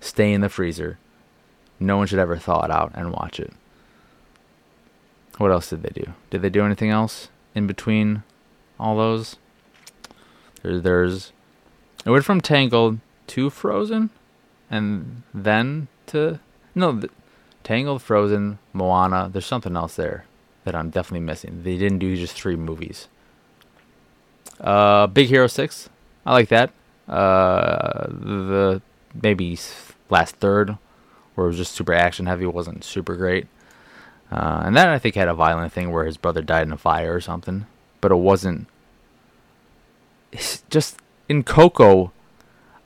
stay 0.00 0.32
in 0.32 0.40
the 0.40 0.48
freezer. 0.48 0.98
No 1.78 1.96
one 1.96 2.06
should 2.06 2.18
ever 2.18 2.36
thaw 2.36 2.64
it 2.64 2.70
out 2.70 2.92
and 2.94 3.12
watch 3.12 3.40
it. 3.40 3.52
What 5.38 5.50
else 5.50 5.68
did 5.68 5.82
they 5.82 5.90
do? 5.90 6.12
Did 6.30 6.42
they 6.42 6.48
do 6.48 6.64
anything 6.64 6.90
else 6.90 7.28
in 7.54 7.66
between 7.66 8.22
all 8.80 8.96
those? 8.96 9.36
There's, 10.62 10.82
there's 10.82 11.32
it 12.04 12.10
went 12.10 12.24
from 12.24 12.40
Tangled 12.40 13.00
to 13.28 13.50
Frozen, 13.50 14.10
and 14.70 15.22
then 15.34 15.88
to 16.06 16.40
no, 16.74 17.02
Tangled, 17.64 18.02
Frozen, 18.02 18.58
Moana. 18.72 19.28
There's 19.30 19.46
something 19.46 19.76
else 19.76 19.96
there 19.96 20.24
that 20.64 20.74
I'm 20.74 20.90
definitely 20.90 21.26
missing. 21.26 21.62
They 21.62 21.76
didn't 21.76 21.98
do 21.98 22.16
just 22.16 22.34
three 22.34 22.56
movies. 22.56 23.08
Uh, 24.60 25.06
Big 25.06 25.28
Hero 25.28 25.46
Six, 25.46 25.88
I 26.24 26.32
like 26.32 26.48
that. 26.48 26.70
Uh, 27.08 28.06
the 28.08 28.82
maybe 29.22 29.58
last 30.10 30.36
third, 30.36 30.76
where 31.34 31.46
it 31.46 31.48
was 31.48 31.56
just 31.56 31.72
super 31.72 31.92
action 31.92 32.26
heavy, 32.26 32.46
wasn't 32.46 32.84
super 32.84 33.16
great. 33.16 33.46
Uh, 34.30 34.62
and 34.64 34.76
that 34.76 34.88
I 34.88 34.98
think 34.98 35.14
had 35.14 35.28
a 35.28 35.34
violent 35.34 35.72
thing 35.72 35.92
where 35.92 36.04
his 36.04 36.16
brother 36.16 36.42
died 36.42 36.66
in 36.66 36.72
a 36.72 36.76
fire 36.76 37.14
or 37.14 37.20
something, 37.20 37.66
but 38.00 38.10
it 38.10 38.16
wasn't. 38.16 38.66
It's 40.32 40.62
just 40.68 40.98
in 41.28 41.44
Coco, 41.44 42.12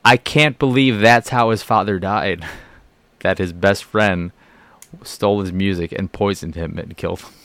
I 0.05 0.17
can't 0.17 0.59
believe 0.59 0.99
that's 0.99 1.29
how 1.29 1.49
his 1.49 1.63
father 1.63 1.99
died. 1.99 2.45
that 3.19 3.37
his 3.37 3.53
best 3.53 3.83
friend 3.83 4.31
stole 5.03 5.41
his 5.41 5.51
music 5.51 5.91
and 5.91 6.11
poisoned 6.11 6.55
him 6.55 6.77
and 6.77 6.97
killed 6.97 7.21
him. 7.21 7.29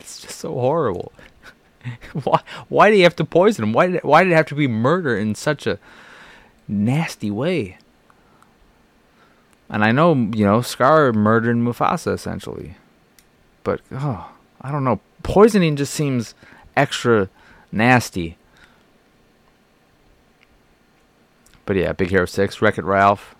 It's 0.00 0.20
just 0.20 0.38
so 0.38 0.52
horrible. 0.54 1.12
why? 2.24 2.40
Why 2.68 2.90
did 2.90 2.96
he 2.96 3.02
have 3.02 3.16
to 3.16 3.24
poison 3.24 3.64
him? 3.64 3.72
Why 3.72 3.86
did? 3.88 4.02
Why 4.02 4.24
did 4.24 4.32
it 4.32 4.36
have 4.36 4.46
to 4.46 4.54
be 4.54 4.68
murder 4.68 5.16
in 5.16 5.34
such 5.34 5.66
a 5.66 5.78
nasty 6.68 7.30
way? 7.30 7.78
And 9.68 9.84
I 9.84 9.92
know 9.92 10.14
you 10.14 10.44
know 10.44 10.62
Scar 10.62 11.12
murdered 11.12 11.56
Mufasa 11.56 12.12
essentially, 12.12 12.76
but 13.64 13.80
oh, 13.92 14.30
I 14.60 14.70
don't 14.70 14.84
know. 14.84 15.00
Poisoning 15.22 15.76
just 15.76 15.92
seems 15.92 16.34
extra 16.76 17.28
nasty. 17.72 18.36
But 21.64 21.74
yeah, 21.74 21.92
Big 21.92 22.10
Hero 22.10 22.26
6, 22.26 22.62
Wreck 22.62 22.78
It 22.78 22.84
Ralph. 22.84 23.34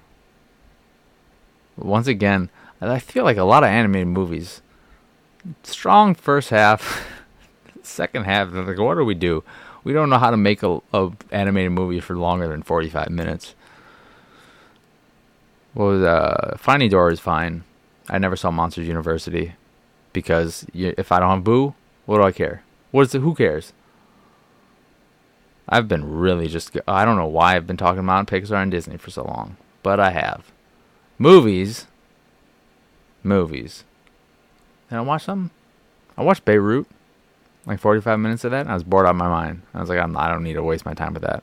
Once 1.76 2.08
again, 2.08 2.50
I 2.80 2.98
feel 2.98 3.22
like 3.22 3.36
a 3.36 3.44
lot 3.44 3.62
of 3.62 3.68
animated 3.68 4.08
movies. 4.08 4.62
Strong 5.62 6.16
first 6.16 6.50
half, 6.50 7.06
second 7.86 8.24
half, 8.24 8.50
They're 8.50 8.62
like, 8.62 8.78
what 8.78 8.96
do 8.96 9.04
we 9.04 9.14
do? 9.14 9.44
We 9.84 9.92
don't 9.92 10.10
know 10.10 10.18
how 10.18 10.30
to 10.30 10.36
make 10.36 10.62
a, 10.62 10.80
a 10.92 11.12
animated 11.30 11.72
movie 11.72 12.00
for 12.00 12.16
longer 12.16 12.48
than 12.48 12.62
45 12.62 13.10
minutes. 13.10 13.54
Well, 15.74 16.06
uh, 16.06 16.56
Finding 16.56 16.90
Dory 16.90 17.12
is 17.12 17.20
fine. 17.20 17.64
I 18.08 18.18
never 18.18 18.36
saw 18.36 18.50
Monsters 18.50 18.88
University 18.88 19.54
because 20.12 20.66
you, 20.72 20.94
if 20.96 21.12
I 21.12 21.20
don't 21.20 21.30
have 21.30 21.44
Boo, 21.44 21.74
what 22.06 22.18
do 22.18 22.24
I 22.24 22.32
care? 22.32 22.62
What 22.90 23.02
is 23.02 23.14
it? 23.14 23.20
Who 23.20 23.34
cares? 23.34 23.72
I've 25.68 25.88
been 25.88 26.08
really 26.18 26.46
just. 26.48 26.76
I 26.86 27.04
don't 27.04 27.16
know 27.16 27.26
why 27.26 27.56
I've 27.56 27.66
been 27.66 27.76
talking 27.76 28.00
about 28.00 28.26
Pixar 28.26 28.62
and 28.62 28.70
Disney 28.70 28.96
for 28.96 29.10
so 29.10 29.24
long, 29.24 29.56
but 29.82 29.98
I 29.98 30.10
have. 30.10 30.52
Movies. 31.18 31.86
Movies. 33.22 33.84
Did 34.88 34.96
I 34.96 35.00
watch 35.00 35.24
some? 35.24 35.50
I 36.16 36.22
watched 36.22 36.44
Beirut. 36.44 36.86
Like 37.66 37.80
45 37.80 38.20
minutes 38.20 38.44
of 38.44 38.52
that, 38.52 38.60
and 38.60 38.70
I 38.70 38.74
was 38.74 38.84
bored 38.84 39.06
out 39.06 39.10
of 39.10 39.16
my 39.16 39.28
mind. 39.28 39.62
I 39.74 39.80
was 39.80 39.88
like, 39.88 39.98
I'm, 39.98 40.16
I 40.16 40.28
don't 40.28 40.44
need 40.44 40.54
to 40.54 40.62
waste 40.62 40.86
my 40.86 40.94
time 40.94 41.14
with 41.14 41.22
that. 41.22 41.42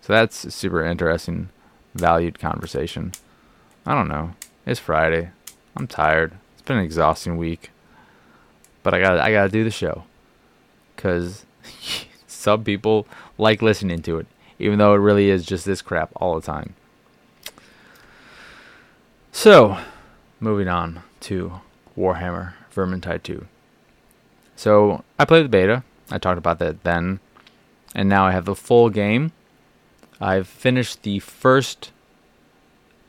So 0.00 0.12
that's 0.12 0.44
a 0.44 0.50
super 0.50 0.84
interesting, 0.84 1.48
valued 1.94 2.38
conversation. 2.38 3.12
I 3.84 3.94
don't 3.94 4.08
know. 4.08 4.34
It's 4.64 4.78
Friday. 4.78 5.30
I'm 5.76 5.86
tired. 5.86 6.34
It's 6.52 6.62
been 6.62 6.78
an 6.78 6.84
exhausting 6.84 7.36
week. 7.36 7.70
But 8.82 8.94
I 8.94 9.00
got 9.00 9.18
I 9.18 9.32
got 9.32 9.44
to 9.44 9.48
do 9.48 9.64
the 9.64 9.70
show. 9.70 10.04
Cuz 10.96 11.44
some 12.26 12.64
people 12.64 13.06
like 13.36 13.60
listening 13.60 14.02
to 14.02 14.18
it, 14.18 14.26
even 14.58 14.78
though 14.78 14.94
it 14.94 14.98
really 14.98 15.28
is 15.28 15.44
just 15.44 15.64
this 15.64 15.82
crap 15.82 16.10
all 16.16 16.34
the 16.38 16.46
time. 16.46 16.74
So, 19.32 19.78
moving 20.40 20.68
on 20.68 21.02
to 21.20 21.60
Warhammer 21.96 22.54
Vermintide 22.74 23.22
2. 23.22 23.46
So, 24.58 25.04
I 25.20 25.24
played 25.24 25.44
the 25.44 25.48
beta. 25.48 25.84
I 26.10 26.18
talked 26.18 26.36
about 26.36 26.58
that 26.58 26.82
then. 26.82 27.20
And 27.94 28.08
now 28.08 28.26
I 28.26 28.32
have 28.32 28.44
the 28.44 28.56
full 28.56 28.90
game. 28.90 29.30
I've 30.20 30.48
finished 30.48 31.04
the 31.04 31.20
first 31.20 31.92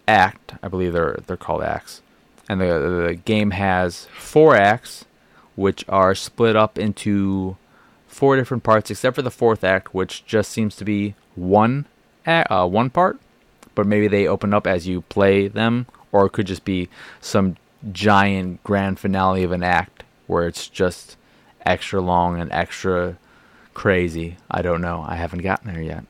act. 0.07 0.53
I 0.61 0.67
believe 0.67 0.93
they're 0.93 1.19
they're 1.25 1.37
called 1.37 1.63
acts. 1.63 2.03
And 2.47 2.61
the 2.61 3.07
the 3.07 3.15
game 3.15 3.49
has 3.51 4.05
four 4.15 4.55
acts 4.55 5.05
which 5.55 5.83
are 5.89 6.13
split 6.13 6.55
up 6.55 6.77
into 6.77 7.57
four 8.07 8.35
different 8.35 8.61
parts, 8.61 8.91
except 8.91 9.15
for 9.15 9.23
the 9.23 9.31
fourth 9.31 9.63
act, 9.63 9.91
which 9.91 10.23
just 10.27 10.51
seems 10.51 10.75
to 10.75 10.85
be 10.85 11.15
one 11.35 11.87
uh, 12.27 12.67
one 12.67 12.91
part. 12.91 13.19
But 13.73 13.87
maybe 13.87 14.07
they 14.07 14.27
open 14.27 14.53
up 14.53 14.67
as 14.67 14.87
you 14.87 15.01
play 15.01 15.47
them, 15.47 15.87
or 16.11 16.27
it 16.27 16.29
could 16.29 16.45
just 16.45 16.63
be 16.63 16.89
some 17.19 17.55
giant 17.91 18.63
grand 18.63 18.99
finale 18.99 19.43
of 19.43 19.51
an 19.51 19.63
act 19.63 20.03
where 20.27 20.47
it's 20.47 20.67
just 20.67 21.17
extra 21.69 22.01
long 22.01 22.39
and 22.39 22.51
extra 22.51 23.17
crazy. 23.73 24.37
I 24.49 24.61
don't 24.61 24.81
know. 24.81 25.05
I 25.07 25.15
haven't 25.15 25.43
gotten 25.43 25.71
there 25.71 25.81
yet. 25.81 26.03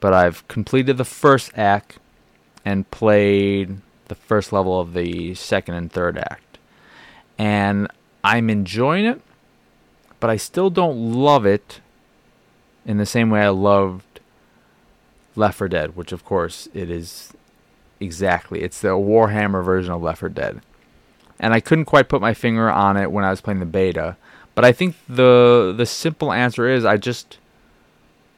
But 0.00 0.14
I've 0.14 0.46
completed 0.48 0.96
the 0.96 1.04
first 1.04 1.52
act 1.56 1.98
and 2.64 2.90
played 2.90 3.78
the 4.08 4.14
first 4.14 4.52
level 4.52 4.80
of 4.80 4.94
the 4.94 5.34
second 5.34 5.74
and 5.74 5.92
third 5.92 6.16
act. 6.16 6.58
And 7.38 7.88
I'm 8.24 8.48
enjoying 8.48 9.04
it 9.04 9.20
but 10.22 10.30
I 10.30 10.36
still 10.36 10.70
don't 10.70 11.14
love 11.14 11.44
it 11.44 11.80
in 12.86 12.96
the 12.96 13.06
same 13.06 13.28
way 13.28 13.40
I 13.40 13.48
loved 13.48 14.20
Left 15.34 15.58
4 15.58 15.66
Dead, 15.66 15.96
which 15.96 16.12
of 16.12 16.24
course 16.24 16.68
it 16.72 16.88
is 16.88 17.32
exactly. 17.98 18.62
It's 18.62 18.80
the 18.80 18.90
Warhammer 18.90 19.64
version 19.64 19.92
of 19.92 20.00
Left 20.00 20.20
4 20.20 20.28
Dead. 20.28 20.60
And 21.40 21.52
I 21.52 21.58
couldn't 21.58 21.86
quite 21.86 22.08
put 22.08 22.20
my 22.20 22.34
finger 22.34 22.70
on 22.70 22.96
it 22.96 23.10
when 23.10 23.24
I 23.24 23.30
was 23.30 23.40
playing 23.40 23.58
the 23.58 23.66
beta, 23.66 24.16
but 24.54 24.64
I 24.64 24.72
think 24.72 24.96
the 25.08 25.74
the 25.76 25.86
simple 25.86 26.32
answer 26.32 26.68
is 26.68 26.84
I 26.84 26.96
just 26.96 27.38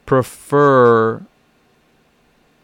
prefer 0.05 1.21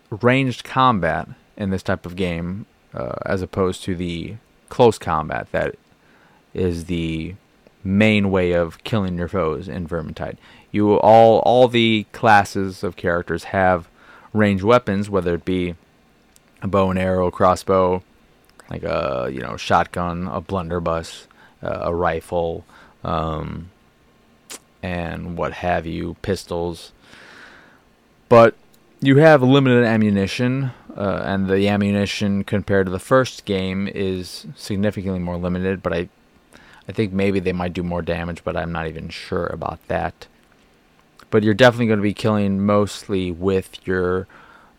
ranged 0.10 0.64
combat 0.64 1.28
in 1.58 1.70
this 1.70 1.84
type 1.84 2.06
of 2.06 2.16
game 2.16 2.66
uh, 2.94 3.16
as 3.26 3.42
opposed 3.42 3.84
to 3.84 3.96
the 3.96 4.36
close 4.70 4.98
combat 4.98 5.48
that 5.52 5.76
is 6.54 6.86
the 6.86 7.36
main 7.84 8.30
way 8.30 8.52
of 8.52 8.84
killing 8.84 9.18
your 9.18 9.28
foes 9.28 9.68
in 9.68 9.88
Vermintide. 9.88 10.38
You 10.72 11.00
all 11.00 11.40
all 11.40 11.68
the 11.68 12.06
classes 12.12 12.84
of 12.84 12.96
characters 12.96 13.46
have 13.46 13.88
ranged 14.34 14.64
weapons, 14.64 15.10
whether 15.10 15.36
it 15.36 15.46
be 15.46 15.76
a 16.62 16.68
bow 16.68 16.90
and 16.90 17.00
arrow, 17.00 17.32
crossbow, 17.32 18.04
like 18.70 18.84
a 18.84 19.30
you 19.32 19.42
know 19.42 19.58
shotgun, 19.58 20.28
a 20.28 20.42
blunderbuss, 20.42 21.28
uh, 21.64 21.80
a 21.82 21.96
rifle, 21.96 22.66
um, 23.04 23.72
and 24.84 25.38
what 25.38 25.54
have 25.54 25.86
you, 25.86 26.16
pistols. 26.22 26.92
But 28.30 28.56
you 29.02 29.18
have 29.18 29.42
limited 29.42 29.84
ammunition, 29.84 30.72
uh, 30.96 31.22
and 31.26 31.50
the 31.50 31.68
ammunition 31.68 32.44
compared 32.44 32.86
to 32.86 32.92
the 32.92 33.00
first 33.00 33.46
game 33.46 33.88
is 33.88 34.46
significantly 34.56 35.20
more 35.20 35.38
limited. 35.38 35.84
But 35.84 35.94
I, 35.94 36.10
I 36.88 36.92
think 36.92 37.14
maybe 37.14 37.40
they 37.40 37.54
might 37.54 37.74
do 37.74 37.84
more 37.84 38.02
damage, 38.02 38.44
but 38.44 38.56
I'm 38.56 38.72
not 38.72 38.88
even 38.88 39.10
sure 39.10 39.48
about 39.48 39.86
that. 39.88 40.28
But 41.30 41.44
you're 41.44 41.54
definitely 41.54 41.88
going 41.88 42.00
to 42.00 42.04
be 42.04 42.14
killing 42.14 42.66
mostly 42.66 43.32
with 43.32 43.86
your 43.88 44.28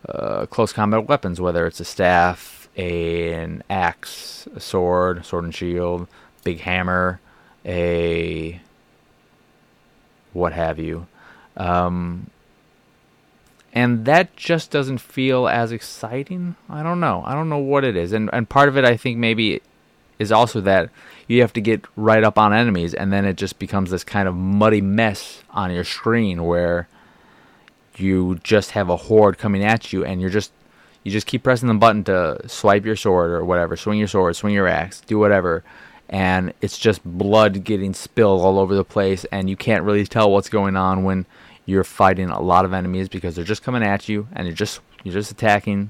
uh, 0.07 0.45
close 0.45 0.73
combat 0.73 1.07
weapons, 1.07 1.41
whether 1.41 1.65
it's 1.65 1.79
a 1.79 1.85
staff, 1.85 2.69
a, 2.77 3.33
an 3.33 3.63
axe, 3.69 4.47
a 4.55 4.59
sword, 4.59 5.25
sword 5.25 5.45
and 5.45 5.55
shield, 5.55 6.07
big 6.43 6.61
hammer, 6.61 7.19
a 7.65 8.59
what 10.33 10.53
have 10.53 10.79
you. 10.79 11.07
Um, 11.55 12.29
and 13.73 14.05
that 14.05 14.35
just 14.35 14.71
doesn't 14.71 14.99
feel 14.99 15.47
as 15.47 15.71
exciting. 15.71 16.55
I 16.69 16.83
don't 16.83 16.99
know. 16.99 17.23
I 17.25 17.33
don't 17.33 17.49
know 17.49 17.57
what 17.57 17.83
it 17.83 17.95
is. 17.95 18.13
And 18.13 18.29
and 18.33 18.47
part 18.47 18.69
of 18.69 18.77
it 18.77 18.85
I 18.85 18.97
think 18.97 19.17
maybe 19.17 19.61
is 20.19 20.31
also 20.31 20.61
that 20.61 20.89
you 21.27 21.41
have 21.41 21.53
to 21.53 21.61
get 21.61 21.83
right 21.95 22.23
up 22.23 22.37
on 22.37 22.53
enemies 22.53 22.93
and 22.93 23.11
then 23.11 23.25
it 23.25 23.35
just 23.35 23.57
becomes 23.57 23.89
this 23.89 24.03
kind 24.03 24.27
of 24.27 24.35
muddy 24.35 24.81
mess 24.81 25.41
on 25.49 25.71
your 25.71 25.83
screen 25.83 26.43
where 26.43 26.87
you 27.97 28.39
just 28.43 28.71
have 28.71 28.89
a 28.89 28.97
horde 28.97 29.37
coming 29.37 29.63
at 29.63 29.91
you 29.91 30.05
and 30.05 30.21
you're 30.21 30.29
just 30.29 30.51
you 31.03 31.11
just 31.11 31.27
keep 31.27 31.43
pressing 31.43 31.67
the 31.67 31.73
button 31.73 32.03
to 32.05 32.39
swipe 32.47 32.85
your 32.85 32.95
sword 32.95 33.31
or 33.31 33.43
whatever, 33.43 33.75
swing 33.75 33.99
your 33.99 34.07
sword, 34.07 34.35
swing 34.35 34.53
your 34.53 34.67
axe, 34.67 35.01
do 35.01 35.19
whatever 35.19 35.63
and 36.13 36.53
it's 36.61 36.77
just 36.77 37.03
blood 37.03 37.63
getting 37.63 37.91
spilled 37.91 38.41
all 38.41 38.59
over 38.59 38.75
the 38.75 38.83
place 38.83 39.25
and 39.31 39.49
you 39.49 39.57
can't 39.57 39.83
really 39.83 40.05
tell 40.05 40.29
what's 40.29 40.47
going 40.47 40.75
on 40.77 41.03
when 41.03 41.25
you're 41.65 41.83
fighting 41.83 42.29
a 42.29 42.39
lot 42.39 42.65
of 42.65 42.71
enemies 42.71 43.09
because 43.09 43.35
they're 43.35 43.43
just 43.43 43.63
coming 43.63 43.81
at 43.81 44.07
you 44.07 44.27
and 44.33 44.45
you're 44.45 44.55
just 44.55 44.79
you're 45.03 45.13
just 45.13 45.31
attacking 45.31 45.89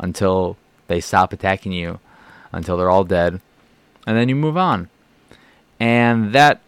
until 0.00 0.56
they 0.88 1.00
stop 1.00 1.32
attacking 1.32 1.70
you 1.70 2.00
until 2.50 2.76
they're 2.76 2.90
all 2.90 3.04
dead 3.04 3.40
and 4.04 4.16
then 4.16 4.28
you 4.28 4.34
move 4.34 4.56
on. 4.56 4.88
And 5.78 6.32
that 6.32 6.60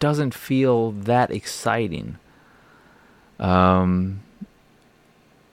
doesn't 0.00 0.34
feel 0.34 0.90
that 0.90 1.30
exciting. 1.30 2.18
Um 3.38 4.20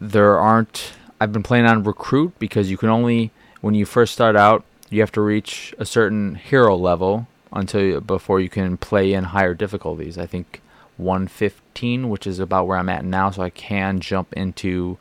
there 0.02 0.40
aren't 0.40 0.94
I've 1.22 1.32
been 1.32 1.44
playing 1.44 1.68
on 1.68 1.84
recruit 1.84 2.34
because 2.40 2.72
you 2.72 2.78
can 2.78 2.90
only 2.90 3.30
when 3.62 3.76
you 3.76 3.86
first 3.86 4.12
start 4.12 4.36
out 4.36 4.66
you 4.94 5.02
have 5.02 5.12
to 5.12 5.22
reach 5.22 5.74
a 5.80 5.86
certain 5.86 6.36
hero 6.36 6.76
level 6.76 7.28
until 7.52 8.00
before 8.00 8.40
you 8.40 8.50
can 8.50 8.78
play 8.78 9.14
in 9.14 9.26
higher 9.26 9.54
difficulties. 9.54 10.18
I 10.18 10.28
think 10.28 10.62
115, 10.98 12.10
which 12.10 12.28
is 12.28 12.40
about 12.40 12.68
where 12.68 12.78
I'm 12.78 12.90
at 12.90 13.04
now, 13.04 13.32
so 13.32 13.42
I 13.42 13.50
can 13.50 14.00
jump 14.00 14.34
into 14.34 14.98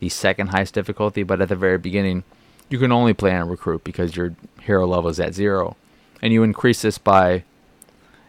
the 0.00 0.08
second 0.08 0.48
highest 0.48 0.74
difficulty. 0.74 1.22
But 1.22 1.40
at 1.40 1.48
the 1.48 1.56
very 1.56 1.78
beginning, 1.78 2.24
you 2.68 2.78
can 2.78 2.90
only 2.90 3.14
play 3.14 3.34
on 3.34 3.48
recruit 3.48 3.84
because 3.84 4.16
your 4.16 4.34
hero 4.62 4.86
level 4.86 5.08
is 5.08 5.20
at 5.20 5.34
zero, 5.34 5.76
and 6.20 6.32
you 6.32 6.42
increase 6.42 6.82
this 6.82 6.98
by 6.98 7.44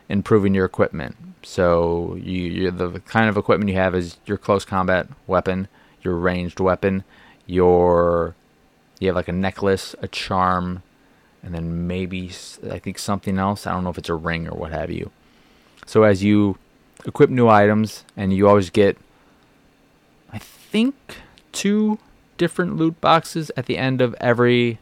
improving 0.07 0.53
your 0.53 0.65
equipment. 0.65 1.15
So 1.41 2.17
you 2.21 2.69
the 2.69 2.99
kind 2.99 3.29
of 3.29 3.37
equipment 3.37 3.69
you 3.69 3.77
have 3.77 3.95
is 3.95 4.17
your 4.25 4.37
close 4.37 4.63
combat 4.63 5.07
weapon, 5.25 5.67
your 6.03 6.15
ranged 6.15 6.60
weapon, 6.60 7.03
your 7.47 8.36
you 8.99 9.07
have 9.07 9.15
like 9.15 9.27
a 9.27 9.34
necklace, 9.34 9.95
a 10.01 10.07
charm, 10.07 10.84
and 11.43 11.54
then 11.54 11.88
maybe 11.88 12.32
I 12.69 12.80
think 12.80 12.99
something 12.99 13.38
else. 13.38 13.65
I 13.65 13.71
don't 13.71 13.84
know 13.84 13.89
if 13.89 13.97
it's 13.97 14.10
a 14.10 14.15
ring 14.15 14.47
or 14.47 14.58
what 14.58 14.71
have 14.71 14.91
you. 14.91 15.12
So 15.86 16.04
as 16.04 16.23
you 16.23 16.58
equip 17.06 17.30
new 17.30 17.47
items, 17.47 18.04
and 18.17 18.34
you 18.34 18.47
always 18.47 18.69
get, 18.69 18.97
I 20.32 20.38
think, 20.38 20.95
two 21.52 21.97
different 22.38 22.78
loot 22.78 22.99
boxes 23.02 23.52
at 23.58 23.65
the 23.65 23.78
end 23.78 24.02
of 24.02 24.15
every 24.19 24.80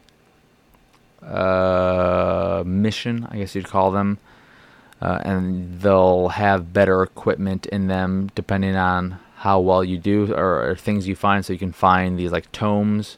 uh, 1.22 2.62
mission, 2.66 3.26
I 3.30 3.38
guess 3.38 3.54
you'd 3.54 3.66
call 3.66 3.90
them. 3.90 4.18
Uh, 5.00 5.20
and 5.24 5.80
they'll 5.80 6.28
have 6.28 6.72
better 6.72 7.04
equipment 7.04 7.66
in 7.66 7.86
them 7.86 8.30
depending 8.34 8.74
on 8.74 9.20
how 9.36 9.60
well 9.60 9.84
you 9.84 9.96
do 9.96 10.34
or, 10.34 10.70
or 10.70 10.74
things 10.74 11.06
you 11.06 11.14
find. 11.14 11.44
So 11.44 11.52
you 11.52 11.58
can 11.58 11.72
find 11.72 12.18
these 12.18 12.32
like 12.32 12.50
tomes 12.50 13.16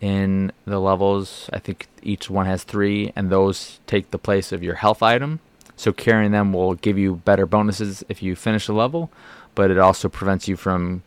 in 0.00 0.52
the 0.64 0.78
levels. 0.78 1.50
I 1.52 1.58
think 1.58 1.86
each 2.02 2.30
one 2.30 2.46
has 2.46 2.64
three, 2.64 3.12
and 3.14 3.30
those 3.30 3.80
take 3.86 4.10
the 4.10 4.18
place 4.18 4.52
of 4.52 4.62
your 4.62 4.76
health 4.76 5.02
item. 5.02 5.40
So 5.76 5.92
carrying 5.92 6.32
them 6.32 6.52
will 6.52 6.74
give 6.74 6.98
you 6.98 7.16
better 7.16 7.46
bonuses 7.46 8.04
if 8.08 8.22
you 8.22 8.36
finish 8.36 8.66
the 8.66 8.72
level, 8.72 9.10
but 9.54 9.70
it 9.70 9.78
also 9.78 10.08
prevents 10.08 10.48
you 10.48 10.56
from 10.56 11.02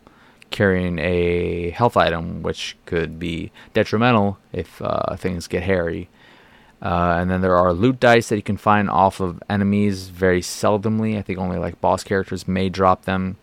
carrying 0.50 1.00
a 1.00 1.72
health 1.72 1.98
item, 1.98 2.44
which 2.44 2.78
could 2.86 3.20
be 3.20 3.52
detrimental 3.74 4.38
if 4.52 4.82
uh, 4.82 5.16
things 5.16 5.48
get 5.48 5.64
hairy. 5.64 6.10
Uh, 6.82 7.18
and 7.18 7.32
then 7.32 7.42
there 7.42 7.56
are 7.56 7.72
loot 7.72 8.00
dice 8.00 8.30
that 8.30 8.36
you 8.36 8.44
can 8.44 8.58
find 8.58 8.90
off 8.90 9.20
of 9.20 9.42
enemies 9.50 10.10
very 10.10 10.42
seldomly. 10.42 11.18
I 11.18 11.22
think 11.22 11.40
only 11.40 11.58
like 11.58 11.80
boss 11.80 12.04
characters 12.04 12.48
may 12.48 12.70
drop 12.70 13.06
them, 13.06 13.38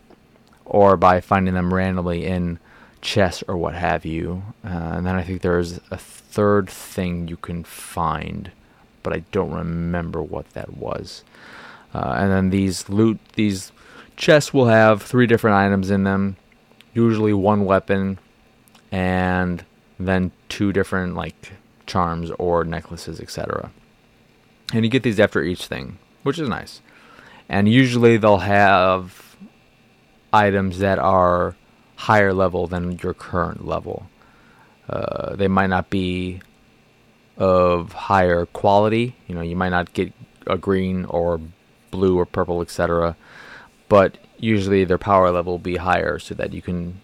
or 0.63 0.95
by 0.95 1.19
finding 1.19 1.53
them 1.53 1.73
randomly 1.73 2.25
in 2.25 2.59
chests 3.01 3.43
or 3.47 3.57
what 3.57 3.73
have 3.73 4.05
you. 4.05 4.43
Uh, 4.63 4.93
and 4.95 5.05
then 5.05 5.15
I 5.15 5.23
think 5.23 5.41
there's 5.41 5.79
a 5.89 5.97
third 5.97 6.69
thing 6.69 7.27
you 7.27 7.37
can 7.37 7.63
find, 7.63 8.51
but 9.03 9.13
I 9.13 9.23
don't 9.31 9.51
remember 9.51 10.21
what 10.21 10.49
that 10.51 10.77
was. 10.77 11.23
Uh, 11.93 12.15
and 12.17 12.31
then 12.31 12.49
these 12.51 12.87
loot, 12.87 13.19
these 13.33 13.71
chests 14.15 14.53
will 14.53 14.67
have 14.67 15.01
three 15.01 15.27
different 15.27 15.55
items 15.57 15.91
in 15.91 16.03
them, 16.03 16.37
usually 16.93 17.33
one 17.33 17.65
weapon, 17.65 18.19
and 18.91 19.65
then 19.99 20.31
two 20.47 20.71
different 20.71 21.15
like 21.15 21.53
charms 21.85 22.31
or 22.39 22.63
necklaces, 22.63 23.19
etc. 23.19 23.71
And 24.73 24.85
you 24.85 24.91
get 24.91 25.03
these 25.03 25.19
after 25.19 25.43
each 25.43 25.67
thing, 25.67 25.97
which 26.23 26.39
is 26.39 26.47
nice. 26.47 26.81
And 27.49 27.67
usually 27.67 28.15
they'll 28.15 28.37
have 28.37 29.35
items 30.31 30.79
that 30.79 30.97
are 30.97 31.55
higher 32.07 32.33
level 32.33 32.67
than 32.67 32.97
your 33.03 33.13
current 33.13 33.65
level. 33.65 34.09
Uh, 34.89 35.35
they 35.35 35.47
might 35.47 35.67
not 35.67 35.89
be 35.89 36.41
of 37.37 37.93
higher 37.93 38.45
quality. 38.47 39.15
You 39.27 39.35
know, 39.35 39.41
you 39.41 39.55
might 39.55 39.69
not 39.69 39.93
get 39.93 40.11
a 40.47 40.57
green 40.57 41.05
or 41.05 41.39
blue 41.91 42.17
or 42.17 42.25
purple, 42.25 42.61
etc. 42.61 43.15
But 43.87 44.17
usually 44.37 44.83
their 44.83 44.97
power 44.97 45.29
level 45.31 45.53
will 45.53 45.59
be 45.73 45.77
higher 45.77 46.17
so 46.17 46.33
that 46.35 46.53
you 46.53 46.61
can 46.61 46.99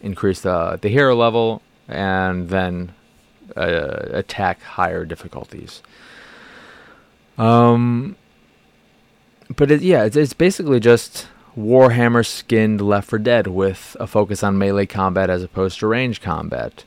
increase 0.00 0.40
the 0.40 0.78
the 0.80 0.90
hero 0.90 1.16
level 1.16 1.62
and 1.88 2.50
then 2.50 2.92
uh, 3.56 4.20
attack 4.20 4.60
higher 4.62 5.04
difficulties. 5.06 5.82
Um, 7.38 8.16
but 9.56 9.70
it, 9.70 9.80
yeah, 9.82 10.04
it's, 10.04 10.16
it's 10.16 10.34
basically 10.34 10.80
just 10.80 11.26
Warhammer 11.56 12.26
skinned 12.26 12.80
Left 12.80 13.08
4 13.08 13.18
Dead 13.20 13.46
with 13.46 13.96
a 14.00 14.06
focus 14.06 14.42
on 14.42 14.58
melee 14.58 14.86
combat 14.86 15.30
as 15.30 15.42
opposed 15.42 15.78
to 15.78 15.86
range 15.86 16.20
combat. 16.20 16.84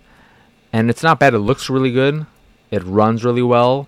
And 0.73 0.89
it's 0.89 1.03
not 1.03 1.19
bad, 1.19 1.33
it 1.33 1.39
looks 1.39 1.69
really 1.69 1.91
good, 1.91 2.25
it 2.69 2.83
runs 2.83 3.23
really 3.23 3.41
well. 3.41 3.87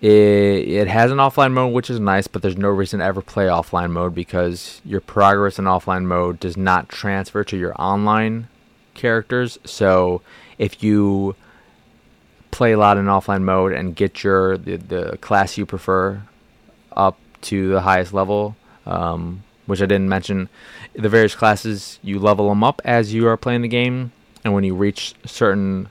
It, 0.00 0.08
it 0.08 0.88
has 0.88 1.10
an 1.10 1.18
offline 1.18 1.52
mode, 1.52 1.72
which 1.72 1.90
is 1.90 1.98
nice, 1.98 2.28
but 2.28 2.42
there's 2.42 2.56
no 2.56 2.68
reason 2.68 3.00
to 3.00 3.04
ever 3.04 3.22
play 3.22 3.46
offline 3.46 3.90
mode 3.90 4.14
because 4.14 4.80
your 4.84 5.00
progress 5.00 5.58
in 5.58 5.64
offline 5.64 6.04
mode 6.04 6.38
does 6.38 6.56
not 6.56 6.88
transfer 6.88 7.42
to 7.44 7.56
your 7.56 7.74
online 7.80 8.48
characters. 8.94 9.58
So 9.64 10.22
if 10.58 10.82
you 10.82 11.34
play 12.50 12.72
a 12.72 12.78
lot 12.78 12.98
in 12.98 13.06
offline 13.06 13.42
mode 13.42 13.72
and 13.72 13.96
get 13.96 14.22
your 14.22 14.56
the, 14.56 14.76
the 14.76 15.18
class 15.18 15.58
you 15.58 15.66
prefer 15.66 16.22
up 16.92 17.18
to 17.42 17.68
the 17.70 17.80
highest 17.80 18.12
level, 18.12 18.54
um, 18.84 19.42
which 19.66 19.82
I 19.82 19.86
didn't 19.86 20.08
mention. 20.08 20.48
The 20.94 21.08
various 21.08 21.34
classes 21.34 21.98
you 22.02 22.18
level 22.18 22.48
them 22.48 22.64
up 22.64 22.80
as 22.84 23.12
you 23.12 23.26
are 23.28 23.36
playing 23.36 23.62
the 23.62 23.68
game, 23.68 24.12
and 24.44 24.54
when 24.54 24.64
you 24.64 24.74
reach 24.74 25.14
certain 25.24 25.88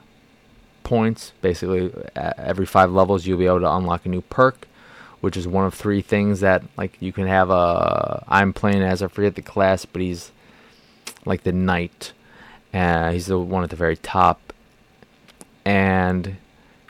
points, 0.84 1.34
basically 1.42 1.92
every 2.16 2.66
five 2.66 2.92
levels, 2.92 3.26
you'll 3.26 3.38
be 3.38 3.46
able 3.46 3.60
to 3.60 3.76
unlock 3.76 4.06
a 4.06 4.10
new 4.10 4.22
perk, 4.22 4.68
which 5.20 5.36
is 5.36 5.48
one 5.48 5.66
of 5.66 5.74
three 5.74 6.02
things 6.02 6.40
that 6.40 6.64
like 6.78 6.98
you 7.00 7.12
can 7.12 7.28
have 7.28 7.50
a. 7.50 8.24
I'm 8.28 8.54
playing 8.54 8.82
as 8.82 9.04
I 9.04 9.08
forget 9.08 9.36
the 9.36 9.42
class, 9.42 9.86
but 9.86 10.02
he's 10.02 10.32
like 11.26 11.44
the 11.44 11.52
knight. 11.52 12.14
Uh, 12.74 13.12
he's 13.12 13.28
the 13.28 13.40
one 13.40 13.64
at 13.64 13.70
the 13.70 13.76
very 13.76 13.98
top, 13.98 14.54
and 15.64 16.38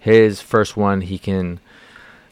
his 0.02 0.42
first 0.42 0.78
one 0.78 1.02
he 1.02 1.18
can 1.18 1.60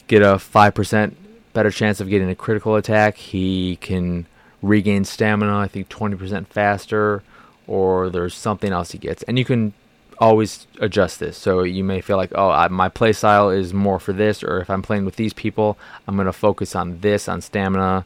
get 0.06 0.22
a 0.22 0.38
five 0.38 0.74
percent 0.74 1.16
better 1.52 1.70
chance 1.70 2.00
of 2.00 2.08
getting 2.08 2.28
a 2.28 2.34
critical 2.34 2.76
attack. 2.76 3.16
He 3.16 3.76
can 3.76 4.26
regain 4.64 5.04
stamina, 5.04 5.58
I 5.58 5.68
think 5.68 5.88
20% 5.88 6.46
faster, 6.46 7.22
or 7.66 8.10
there's 8.10 8.34
something 8.34 8.72
else 8.72 8.92
he 8.92 8.98
gets. 8.98 9.22
And 9.24 9.38
you 9.38 9.44
can 9.44 9.74
always 10.18 10.66
adjust 10.80 11.20
this. 11.20 11.36
So 11.36 11.62
you 11.62 11.84
may 11.84 12.00
feel 12.00 12.16
like, 12.16 12.32
oh, 12.34 12.50
I, 12.50 12.68
my 12.68 12.88
play 12.88 13.12
style 13.12 13.50
is 13.50 13.74
more 13.74 13.98
for 13.98 14.12
this, 14.12 14.42
or 14.42 14.60
if 14.60 14.70
I'm 14.70 14.82
playing 14.82 15.04
with 15.04 15.16
these 15.16 15.32
people, 15.32 15.78
I'm 16.06 16.16
going 16.16 16.26
to 16.26 16.32
focus 16.32 16.74
on 16.74 17.00
this, 17.00 17.28
on 17.28 17.40
stamina, 17.40 18.04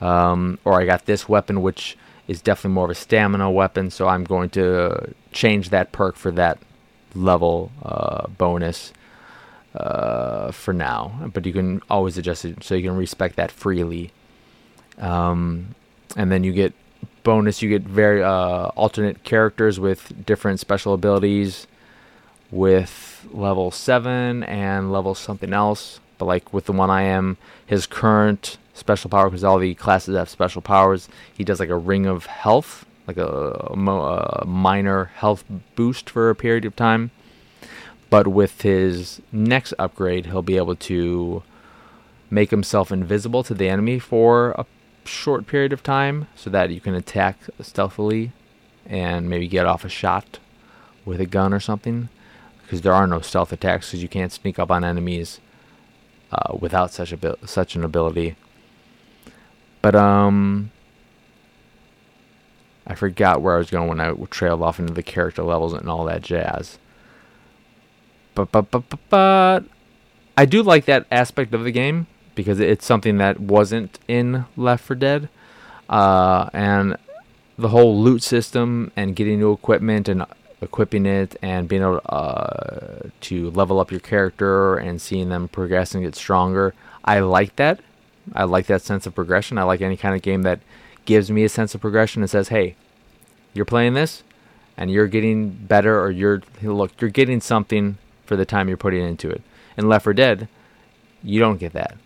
um, 0.00 0.58
or 0.64 0.80
I 0.80 0.86
got 0.86 1.06
this 1.06 1.28
weapon, 1.28 1.62
which 1.62 1.96
is 2.26 2.40
definitely 2.40 2.74
more 2.74 2.84
of 2.84 2.90
a 2.90 2.94
stamina 2.94 3.50
weapon, 3.50 3.90
so 3.90 4.08
I'm 4.08 4.24
going 4.24 4.50
to 4.50 5.14
change 5.32 5.70
that 5.70 5.92
perk 5.92 6.16
for 6.16 6.30
that 6.32 6.58
level 7.14 7.70
uh, 7.82 8.26
bonus 8.28 8.92
uh, 9.74 10.50
for 10.50 10.72
now. 10.72 11.30
But 11.32 11.44
you 11.46 11.52
can 11.52 11.82
always 11.90 12.18
adjust 12.18 12.44
it 12.44 12.62
so 12.62 12.74
you 12.74 12.88
can 12.88 12.96
respec 12.96 13.36
that 13.36 13.50
freely. 13.50 14.12
Um, 14.98 15.74
and 16.16 16.30
then 16.30 16.44
you 16.44 16.52
get 16.52 16.72
bonus. 17.22 17.62
You 17.62 17.68
get 17.68 17.82
very 17.82 18.22
uh, 18.22 18.68
alternate 18.76 19.22
characters 19.24 19.78
with 19.78 20.24
different 20.26 20.60
special 20.60 20.94
abilities, 20.94 21.66
with 22.50 23.26
level 23.30 23.70
seven 23.70 24.42
and 24.44 24.92
level 24.92 25.14
something 25.14 25.52
else. 25.52 26.00
But 26.18 26.26
like 26.26 26.52
with 26.52 26.66
the 26.66 26.72
one 26.72 26.90
I 26.90 27.02
am, 27.02 27.36
his 27.64 27.86
current 27.86 28.58
special 28.74 29.10
power 29.10 29.28
because 29.28 29.44
all 29.44 29.58
the 29.58 29.74
classes 29.74 30.16
have 30.16 30.28
special 30.28 30.62
powers. 30.62 31.08
He 31.32 31.44
does 31.44 31.60
like 31.60 31.68
a 31.68 31.76
ring 31.76 32.06
of 32.06 32.26
health, 32.26 32.84
like 33.06 33.16
a, 33.16 33.26
a, 33.26 34.42
a 34.42 34.46
minor 34.46 35.06
health 35.16 35.44
boost 35.76 36.10
for 36.10 36.30
a 36.30 36.34
period 36.34 36.64
of 36.64 36.76
time. 36.76 37.10
But 38.08 38.26
with 38.26 38.62
his 38.62 39.22
next 39.30 39.72
upgrade, 39.78 40.26
he'll 40.26 40.42
be 40.42 40.56
able 40.56 40.76
to 40.76 41.42
make 42.28 42.50
himself 42.50 42.90
invisible 42.90 43.42
to 43.44 43.54
the 43.54 43.68
enemy 43.68 43.98
for 43.98 44.50
a 44.52 44.66
short 45.10 45.46
period 45.46 45.72
of 45.72 45.82
time 45.82 46.28
so 46.34 46.48
that 46.50 46.70
you 46.70 46.80
can 46.80 46.94
attack 46.94 47.38
stealthily 47.60 48.32
and 48.86 49.28
maybe 49.28 49.48
get 49.48 49.66
off 49.66 49.84
a 49.84 49.88
shot 49.88 50.38
with 51.04 51.20
a 51.20 51.26
gun 51.26 51.52
or 51.52 51.60
something. 51.60 52.08
Because 52.62 52.82
there 52.82 52.94
are 52.94 53.06
no 53.06 53.20
stealth 53.20 53.52
attacks 53.52 53.88
because 53.88 54.02
you 54.02 54.08
can't 54.08 54.32
sneak 54.32 54.58
up 54.58 54.70
on 54.70 54.84
enemies 54.84 55.40
uh, 56.30 56.56
without 56.58 56.92
such 56.92 57.12
a 57.12 57.36
such 57.46 57.74
an 57.74 57.84
ability. 57.84 58.36
But 59.82 59.96
um, 59.96 60.70
I 62.86 62.94
forgot 62.94 63.42
where 63.42 63.56
I 63.56 63.58
was 63.58 63.70
going 63.70 63.88
when 63.88 64.00
I 64.00 64.12
trailed 64.30 64.62
off 64.62 64.78
into 64.78 64.92
the 64.92 65.02
character 65.02 65.42
levels 65.42 65.72
and 65.72 65.88
all 65.88 66.04
that 66.04 66.22
jazz. 66.22 66.78
But 68.34 68.52
but 68.52 68.70
but 68.70 68.88
but, 68.88 69.00
but 69.08 69.64
I 70.36 70.44
do 70.44 70.62
like 70.62 70.84
that 70.84 71.06
aspect 71.10 71.52
of 71.52 71.64
the 71.64 71.72
game 71.72 72.06
because 72.34 72.60
it's 72.60 72.86
something 72.86 73.18
that 73.18 73.40
wasn't 73.40 73.98
in 74.08 74.46
Left 74.56 74.84
4 74.84 74.96
Dead, 74.96 75.28
uh, 75.88 76.48
and 76.52 76.96
the 77.58 77.68
whole 77.68 78.00
loot 78.00 78.22
system 78.22 78.90
and 78.96 79.14
getting 79.14 79.38
new 79.38 79.52
equipment 79.52 80.08
and 80.08 80.24
equipping 80.62 81.06
it 81.06 81.36
and 81.42 81.68
being 81.68 81.82
able 81.82 82.00
uh, 82.06 83.08
to 83.20 83.50
level 83.50 83.80
up 83.80 83.90
your 83.90 84.00
character 84.00 84.76
and 84.76 85.00
seeing 85.00 85.28
them 85.28 85.48
progress 85.48 85.94
and 85.94 86.04
get 86.04 86.14
stronger. 86.14 86.74
I 87.04 87.20
like 87.20 87.56
that. 87.56 87.80
I 88.34 88.44
like 88.44 88.66
that 88.66 88.82
sense 88.82 89.06
of 89.06 89.14
progression. 89.14 89.58
I 89.58 89.62
like 89.64 89.80
any 89.80 89.96
kind 89.96 90.14
of 90.14 90.22
game 90.22 90.42
that 90.42 90.60
gives 91.04 91.30
me 91.30 91.44
a 91.44 91.48
sense 91.48 91.74
of 91.74 91.80
progression 91.80 92.22
and 92.22 92.30
says, 92.30 92.48
"Hey, 92.48 92.76
you're 93.54 93.64
playing 93.64 93.94
this, 93.94 94.22
and 94.76 94.90
you're 94.90 95.08
getting 95.08 95.50
better, 95.50 95.98
or 95.98 96.10
you're 96.10 96.42
look, 96.62 96.92
you're 97.00 97.10
getting 97.10 97.40
something 97.40 97.98
for 98.26 98.36
the 98.36 98.44
time 98.44 98.68
you're 98.68 98.76
putting 98.76 99.02
into 99.02 99.30
it." 99.30 99.42
In 99.76 99.88
Left 99.88 100.04
4 100.04 100.12
Dead, 100.12 100.48
you 101.22 101.40
don't 101.40 101.58
get 101.58 101.72
that, 101.72 101.96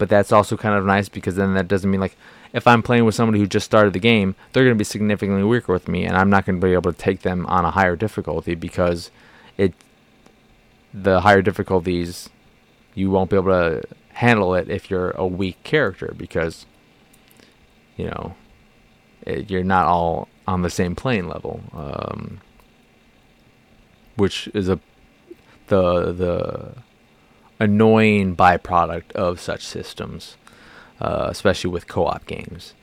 but 0.00 0.08
that's 0.08 0.32
also 0.32 0.56
kind 0.56 0.74
of 0.74 0.86
nice 0.86 1.10
because 1.10 1.36
then 1.36 1.52
that 1.52 1.68
doesn't 1.68 1.90
mean 1.90 2.00
like 2.00 2.16
if 2.54 2.66
I'm 2.66 2.82
playing 2.82 3.04
with 3.04 3.14
somebody 3.14 3.38
who 3.38 3.46
just 3.46 3.66
started 3.66 3.92
the 3.92 4.00
game, 4.00 4.34
they're 4.52 4.64
going 4.64 4.74
to 4.74 4.78
be 4.78 4.82
significantly 4.82 5.44
weaker 5.44 5.72
with 5.72 5.88
me, 5.88 6.04
and 6.04 6.16
I'm 6.16 6.30
not 6.30 6.46
going 6.46 6.58
to 6.58 6.66
be 6.66 6.72
able 6.72 6.90
to 6.90 6.98
take 6.98 7.20
them 7.20 7.44
on 7.46 7.66
a 7.66 7.70
higher 7.70 7.96
difficulty 7.96 8.54
because 8.54 9.10
it 9.58 9.74
the 10.94 11.20
higher 11.20 11.42
difficulties 11.42 12.30
you 12.94 13.10
won't 13.10 13.28
be 13.28 13.36
able 13.36 13.52
to 13.52 13.82
handle 14.14 14.54
it 14.54 14.70
if 14.70 14.90
you're 14.90 15.10
a 15.10 15.26
weak 15.26 15.62
character 15.64 16.14
because 16.16 16.64
you 17.96 18.06
know 18.06 18.34
it, 19.22 19.50
you're 19.50 19.62
not 19.62 19.84
all 19.84 20.28
on 20.48 20.62
the 20.62 20.70
same 20.70 20.96
playing 20.96 21.28
level 21.28 21.60
um, 21.74 22.40
which 24.16 24.48
is 24.52 24.68
a 24.68 24.80
the 25.68 26.10
the 26.12 26.74
annoying 27.60 28.34
byproduct 28.34 29.12
of 29.12 29.40
such 29.40 29.64
systems 29.64 30.36
uh, 31.00 31.28
especially 31.30 31.70
with 31.70 31.86
co-op 31.86 32.26
games 32.26 32.74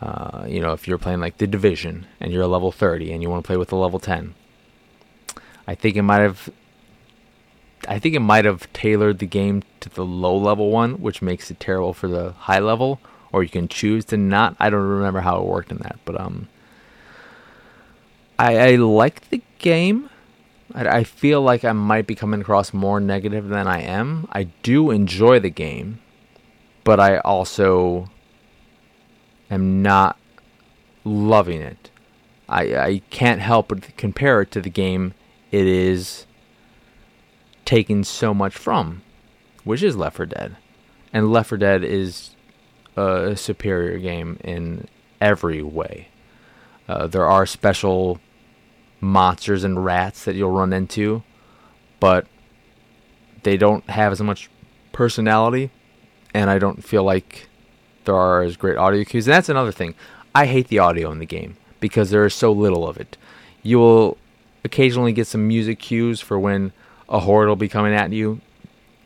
uh, 0.00 0.44
you 0.48 0.60
know 0.60 0.72
if 0.72 0.88
you're 0.88 0.98
playing 0.98 1.20
like 1.20 1.36
the 1.38 1.46
division 1.46 2.06
and 2.20 2.32
you're 2.32 2.42
a 2.42 2.48
level 2.48 2.72
30 2.72 3.12
and 3.12 3.22
you 3.22 3.28
want 3.28 3.42
to 3.42 3.46
play 3.46 3.56
with 3.56 3.72
a 3.72 3.76
level 3.76 3.98
10 3.98 4.34
i 5.66 5.74
think 5.74 5.96
it 5.96 6.02
might 6.02 6.20
have 6.20 6.48
I 7.88 7.98
think 7.98 8.14
it 8.14 8.20
might 8.20 8.44
have 8.44 8.72
tailored 8.72 9.18
the 9.18 9.26
game 9.26 9.62
to 9.80 9.88
the 9.88 10.04
low 10.04 10.36
level 10.36 10.70
one, 10.70 10.94
which 10.94 11.22
makes 11.22 11.50
it 11.50 11.58
terrible 11.58 11.92
for 11.92 12.08
the 12.08 12.32
high 12.32 12.60
level. 12.60 13.00
Or 13.32 13.42
you 13.42 13.48
can 13.48 13.66
choose 13.66 14.04
to 14.06 14.16
not. 14.16 14.56
I 14.60 14.70
don't 14.70 14.82
remember 14.82 15.20
how 15.20 15.40
it 15.40 15.46
worked 15.46 15.70
in 15.70 15.78
that, 15.78 15.98
but 16.04 16.20
um, 16.20 16.48
I, 18.38 18.58
I 18.58 18.76
like 18.76 19.28
the 19.30 19.42
game. 19.58 20.10
I, 20.74 20.98
I 20.98 21.04
feel 21.04 21.42
like 21.42 21.64
I 21.64 21.72
might 21.72 22.06
be 22.06 22.14
coming 22.14 22.40
across 22.40 22.72
more 22.72 23.00
negative 23.00 23.48
than 23.48 23.66
I 23.66 23.80
am. 23.82 24.28
I 24.32 24.44
do 24.62 24.90
enjoy 24.90 25.40
the 25.40 25.50
game, 25.50 26.00
but 26.84 27.00
I 27.00 27.18
also 27.18 28.10
am 29.50 29.82
not 29.82 30.16
loving 31.04 31.60
it. 31.60 31.90
I 32.48 32.76
I 32.76 33.02
can't 33.10 33.40
help 33.40 33.68
but 33.68 33.96
compare 33.96 34.42
it 34.42 34.50
to 34.52 34.60
the 34.60 34.70
game 34.70 35.14
it 35.50 35.66
is 35.66 36.26
taken 37.64 38.02
so 38.02 38.34
much 38.34 38.54
from, 38.54 39.02
which 39.64 39.82
is 39.82 39.96
Left 39.96 40.16
4 40.16 40.26
Dead. 40.26 40.56
And 41.12 41.30
Left 41.30 41.50
4 41.50 41.58
Dead 41.58 41.84
is 41.84 42.34
a 42.96 43.36
superior 43.36 43.98
game 43.98 44.38
in 44.42 44.88
every 45.20 45.62
way. 45.62 46.08
Uh, 46.88 47.06
there 47.06 47.26
are 47.26 47.46
special 47.46 48.18
monsters 49.02 49.64
and 49.64 49.84
rats 49.84 50.24
that 50.24 50.34
you'll 50.34 50.52
run 50.52 50.72
into, 50.72 51.22
but 52.00 52.26
they 53.42 53.58
don't 53.58 53.88
have 53.90 54.12
as 54.12 54.22
much 54.22 54.48
personality, 54.92 55.70
and 56.32 56.48
I 56.48 56.58
don't 56.58 56.82
feel 56.82 57.02
like 57.02 57.48
there 58.04 58.14
are 58.14 58.42
as 58.42 58.56
great 58.56 58.78
audio 58.78 59.04
cues. 59.04 59.26
And 59.26 59.34
that's 59.34 59.48
another 59.48 59.72
thing. 59.72 59.94
I 60.34 60.46
hate 60.46 60.68
the 60.68 60.78
audio 60.78 61.10
in 61.10 61.18
the 61.18 61.26
game 61.26 61.56
because 61.80 62.10
there 62.10 62.24
is 62.24 62.34
so 62.34 62.52
little 62.52 62.88
of 62.88 62.96
it. 62.96 63.18
You 63.62 63.78
will 63.78 64.16
occasionally 64.64 65.12
get 65.12 65.26
some 65.26 65.46
music 65.46 65.78
cues 65.80 66.20
for 66.20 66.38
when 66.38 66.72
a 67.08 67.20
horde 67.20 67.48
will 67.48 67.56
be 67.56 67.68
coming 67.68 67.94
at 67.94 68.12
you. 68.12 68.40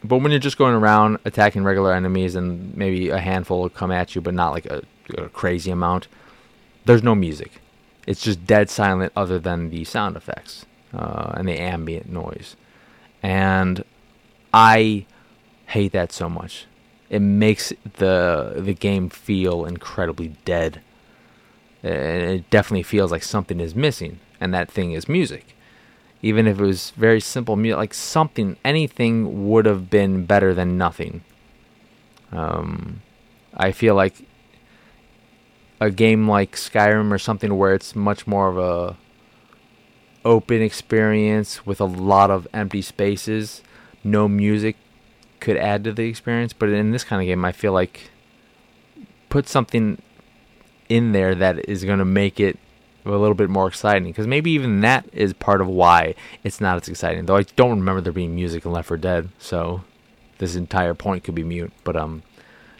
But 0.04 0.18
when 0.18 0.30
you're 0.30 0.38
just 0.38 0.58
going 0.58 0.74
around 0.74 1.18
attacking 1.24 1.64
regular 1.64 1.92
enemies 1.94 2.36
and 2.36 2.76
maybe 2.76 3.08
a 3.08 3.18
handful 3.18 3.62
will 3.62 3.70
come 3.70 3.90
at 3.90 4.14
you, 4.14 4.20
but 4.20 4.34
not 4.34 4.52
like 4.52 4.66
a, 4.66 4.82
a 5.16 5.28
crazy 5.30 5.70
amount, 5.70 6.06
there's 6.84 7.02
no 7.02 7.14
music. 7.14 7.60
It's 8.06 8.22
just 8.22 8.46
dead 8.46 8.70
silent 8.70 9.12
other 9.16 9.38
than 9.38 9.70
the 9.70 9.84
sound 9.84 10.16
effects 10.16 10.64
uh, 10.94 11.32
and 11.36 11.48
the 11.48 11.58
ambient 11.58 12.08
noise. 12.08 12.56
And 13.22 13.84
I 14.54 15.06
hate 15.66 15.92
that 15.92 16.12
so 16.12 16.28
much. 16.28 16.66
It 17.10 17.20
makes 17.20 17.72
the 17.98 18.54
the 18.56 18.74
game 18.74 19.10
feel 19.10 19.64
incredibly 19.64 20.36
dead. 20.44 20.80
And 21.82 22.22
it 22.22 22.50
definitely 22.50 22.82
feels 22.82 23.12
like 23.12 23.22
something 23.22 23.60
is 23.60 23.74
missing, 23.74 24.18
and 24.40 24.52
that 24.54 24.70
thing 24.70 24.92
is 24.92 25.08
music 25.08 25.56
even 26.22 26.46
if 26.46 26.58
it 26.58 26.64
was 26.64 26.90
very 26.90 27.20
simple 27.20 27.56
music, 27.56 27.76
like 27.76 27.94
something, 27.94 28.56
anything 28.64 29.48
would 29.48 29.66
have 29.66 29.90
been 29.90 30.24
better 30.24 30.54
than 30.54 30.78
nothing. 30.78 31.22
Um, 32.32 33.02
I 33.54 33.72
feel 33.72 33.94
like 33.94 34.26
a 35.80 35.90
game 35.90 36.28
like 36.28 36.56
Skyrim 36.56 37.12
or 37.12 37.18
something 37.18 37.56
where 37.56 37.74
it's 37.74 37.94
much 37.94 38.26
more 38.26 38.48
of 38.48 38.58
a 38.58 38.96
open 40.24 40.60
experience 40.60 41.64
with 41.64 41.80
a 41.80 41.84
lot 41.84 42.30
of 42.30 42.48
empty 42.52 42.82
spaces, 42.82 43.62
no 44.02 44.26
music 44.26 44.76
could 45.38 45.56
add 45.56 45.84
to 45.84 45.92
the 45.92 46.08
experience. 46.08 46.52
But 46.52 46.70
in 46.70 46.90
this 46.90 47.04
kind 47.04 47.22
of 47.22 47.26
game, 47.26 47.44
I 47.44 47.52
feel 47.52 47.72
like 47.72 48.10
put 49.28 49.48
something 49.48 50.00
in 50.88 51.12
there 51.12 51.34
that 51.34 51.68
is 51.68 51.84
going 51.84 51.98
to 51.98 52.04
make 52.04 52.40
it 52.40 52.58
a 53.04 53.10
little 53.10 53.34
bit 53.34 53.48
more 53.48 53.68
exciting 53.68 54.04
because 54.04 54.26
maybe 54.26 54.50
even 54.50 54.80
that 54.80 55.08
is 55.12 55.32
part 55.32 55.60
of 55.60 55.68
why 55.68 56.14
it's 56.42 56.60
not 56.60 56.80
as 56.80 56.88
exciting. 56.88 57.26
Though 57.26 57.36
I 57.36 57.42
don't 57.42 57.78
remember 57.78 58.00
there 58.00 58.12
being 58.12 58.34
music 58.34 58.64
in 58.64 58.72
Left 58.72 58.88
4 58.88 58.96
Dead, 58.96 59.28
so 59.38 59.84
this 60.38 60.56
entire 60.56 60.94
point 60.94 61.22
could 61.22 61.34
be 61.34 61.44
mute. 61.44 61.72
But 61.84 61.96
um, 61.96 62.22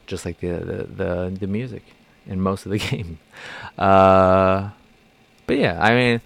just 0.07 0.25
like 0.25 0.41
the 0.41 0.57
the 0.59 0.83
the, 0.85 1.37
the 1.41 1.47
music 1.47 1.85
in 2.27 2.41
most 2.41 2.67
of 2.67 2.73
the 2.73 2.79
game. 2.91 3.19
Uh, 3.79 4.71
but 5.47 5.59
yeah, 5.59 5.79
I 5.81 5.95
mean, 5.95 6.21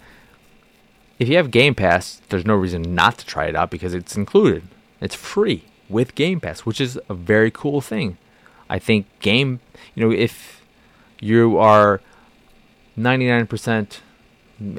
if 1.19 1.27
you 1.27 1.37
have 1.37 1.51
Game 1.51 1.75
Pass, 1.75 2.21
there's 2.29 2.45
no 2.45 2.55
reason 2.55 2.95
not 2.95 3.17
to 3.19 3.25
try 3.25 3.45
it 3.45 3.55
out 3.55 3.69
because 3.69 3.93
it's 3.93 4.15
included. 4.15 4.63
It's 4.99 5.15
free 5.15 5.63
with 5.89 6.15
Game 6.15 6.39
Pass, 6.39 6.61
which 6.61 6.81
is 6.81 6.99
a 7.09 7.13
very 7.13 7.51
cool 7.51 7.81
thing. 7.81 8.17
I 8.69 8.79
think 8.79 9.05
game, 9.19 9.59
you 9.95 10.05
know, 10.05 10.15
if 10.15 10.63
you 11.19 11.57
are 11.57 12.01
99% 12.97 13.99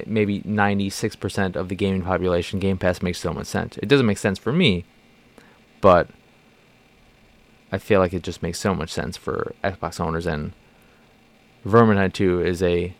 maybe 0.06 0.40
96% 0.42 1.56
of 1.56 1.68
the 1.68 1.74
gaming 1.74 2.02
population, 2.02 2.58
Game 2.58 2.78
Pass 2.78 3.02
makes 3.02 3.18
so 3.18 3.32
much 3.32 3.46
sense. 3.46 3.76
It 3.78 3.88
doesn't 3.88 4.06
make 4.06 4.18
sense 4.18 4.38
for 4.38 4.52
me, 4.52 4.84
but 5.80 6.08
I 7.70 7.78
feel 7.78 8.00
like 8.00 8.12
it 8.12 8.22
just 8.22 8.42
makes 8.42 8.58
so 8.58 8.74
much 8.74 8.90
sense 8.90 9.16
for 9.16 9.54
Xbox 9.64 9.98
owners. 9.98 10.26
And 10.26 10.52
Vermintide 11.64 12.12
2 12.12 12.42
is 12.42 12.62
a 12.62 12.94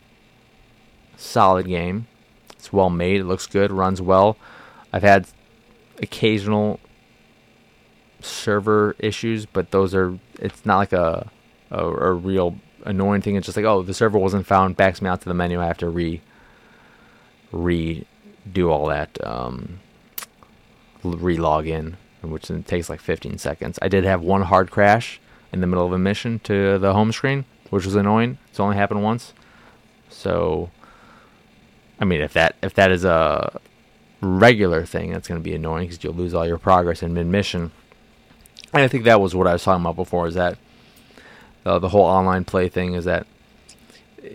solid 1.16 1.66
game. 1.66 2.06
It's 2.52 2.72
well 2.72 2.90
made, 2.90 3.20
it 3.20 3.24
looks 3.24 3.46
good, 3.46 3.72
runs 3.72 4.00
well. 4.00 4.36
I've 4.92 5.02
had 5.02 5.26
occasional 6.00 6.78
server 8.20 8.94
issues, 8.98 9.46
but 9.46 9.70
those 9.70 9.94
are, 9.94 10.18
it's 10.38 10.64
not 10.64 10.78
like 10.78 10.92
a, 10.92 11.30
a, 11.70 11.84
a 11.84 12.12
real 12.12 12.56
annoying 12.84 13.22
thing. 13.22 13.36
It's 13.36 13.46
just 13.46 13.56
like, 13.56 13.66
oh, 13.66 13.82
the 13.82 13.94
server 13.94 14.18
wasn't 14.18 14.46
found, 14.46 14.76
backs 14.76 15.02
me 15.02 15.08
out 15.08 15.20
to 15.22 15.28
the 15.28 15.34
menu. 15.34 15.60
I 15.60 15.66
have 15.66 15.78
to 15.78 15.88
re 15.88 16.20
redo 17.52 18.70
all 18.70 18.86
that, 18.86 19.18
um, 19.26 19.80
re 21.02 21.36
log 21.36 21.66
in, 21.66 21.96
which 22.22 22.50
takes 22.66 22.88
like 22.88 23.00
15 23.00 23.38
seconds. 23.38 23.78
I 23.82 23.88
did 23.88 24.04
have 24.04 24.22
one 24.22 24.42
hard 24.42 24.70
crash 24.70 25.20
in 25.52 25.60
the 25.60 25.66
middle 25.66 25.84
of 25.84 25.92
a 25.92 25.98
mission 25.98 26.38
to 26.44 26.78
the 26.78 26.94
home 26.94 27.12
screen, 27.12 27.44
which 27.72 27.86
was 27.86 27.94
annoying. 27.94 28.36
It's 28.50 28.60
only 28.60 28.76
happened 28.76 29.02
once. 29.02 29.32
So, 30.10 30.68
I 31.98 32.04
mean, 32.04 32.20
if 32.20 32.34
that 32.34 32.54
if 32.62 32.74
that 32.74 32.92
is 32.92 33.02
a 33.02 33.58
regular 34.20 34.84
thing, 34.84 35.10
that's 35.10 35.26
going 35.26 35.40
to 35.40 35.42
be 35.42 35.54
annoying 35.54 35.88
because 35.88 36.04
you'll 36.04 36.12
lose 36.12 36.34
all 36.34 36.46
your 36.46 36.58
progress 36.58 37.02
in 37.02 37.14
mid 37.14 37.26
mission. 37.26 37.72
And 38.74 38.82
I 38.82 38.88
think 38.88 39.04
that 39.04 39.22
was 39.22 39.34
what 39.34 39.46
I 39.46 39.54
was 39.54 39.64
talking 39.64 39.82
about 39.82 39.96
before. 39.96 40.26
Is 40.26 40.34
that 40.34 40.58
uh, 41.64 41.78
the 41.78 41.88
whole 41.88 42.04
online 42.04 42.44
play 42.44 42.68
thing 42.68 42.92
is 42.92 43.06
that 43.06 43.26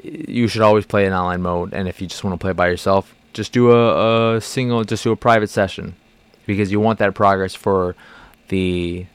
you 0.03 0.47
should 0.47 0.63
always 0.63 0.87
play 0.87 1.05
in 1.05 1.13
online 1.13 1.43
mode, 1.43 1.73
and 1.73 1.87
if 1.87 2.01
you 2.01 2.07
just 2.07 2.23
want 2.23 2.33
to 2.33 2.43
play 2.43 2.53
by 2.53 2.67
yourself, 2.67 3.13
just 3.33 3.53
do 3.53 3.71
a, 3.71 4.37
a 4.37 4.41
single, 4.41 4.83
just 4.83 5.03
do 5.03 5.11
a 5.11 5.15
private 5.15 5.51
session, 5.51 5.95
because 6.47 6.71
you 6.71 6.79
want 6.79 6.97
that 6.97 7.13
progress 7.13 7.53
for 7.53 7.95
the 8.47 9.05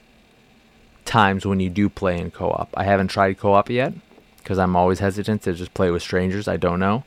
times 1.04 1.44
when 1.44 1.58
you 1.58 1.68
do 1.68 1.88
play 1.88 2.20
in 2.20 2.30
co-op. 2.30 2.70
I 2.74 2.84
haven't 2.84 3.08
tried 3.08 3.36
co-op 3.38 3.68
yet 3.68 3.94
because 4.42 4.58
I'm 4.58 4.76
always 4.76 4.98
hesitant 4.98 5.42
to 5.42 5.52
just 5.52 5.74
play 5.74 5.90
with 5.90 6.02
strangers 6.02 6.48
I 6.48 6.56
don't 6.56 6.80
know. 6.80 7.04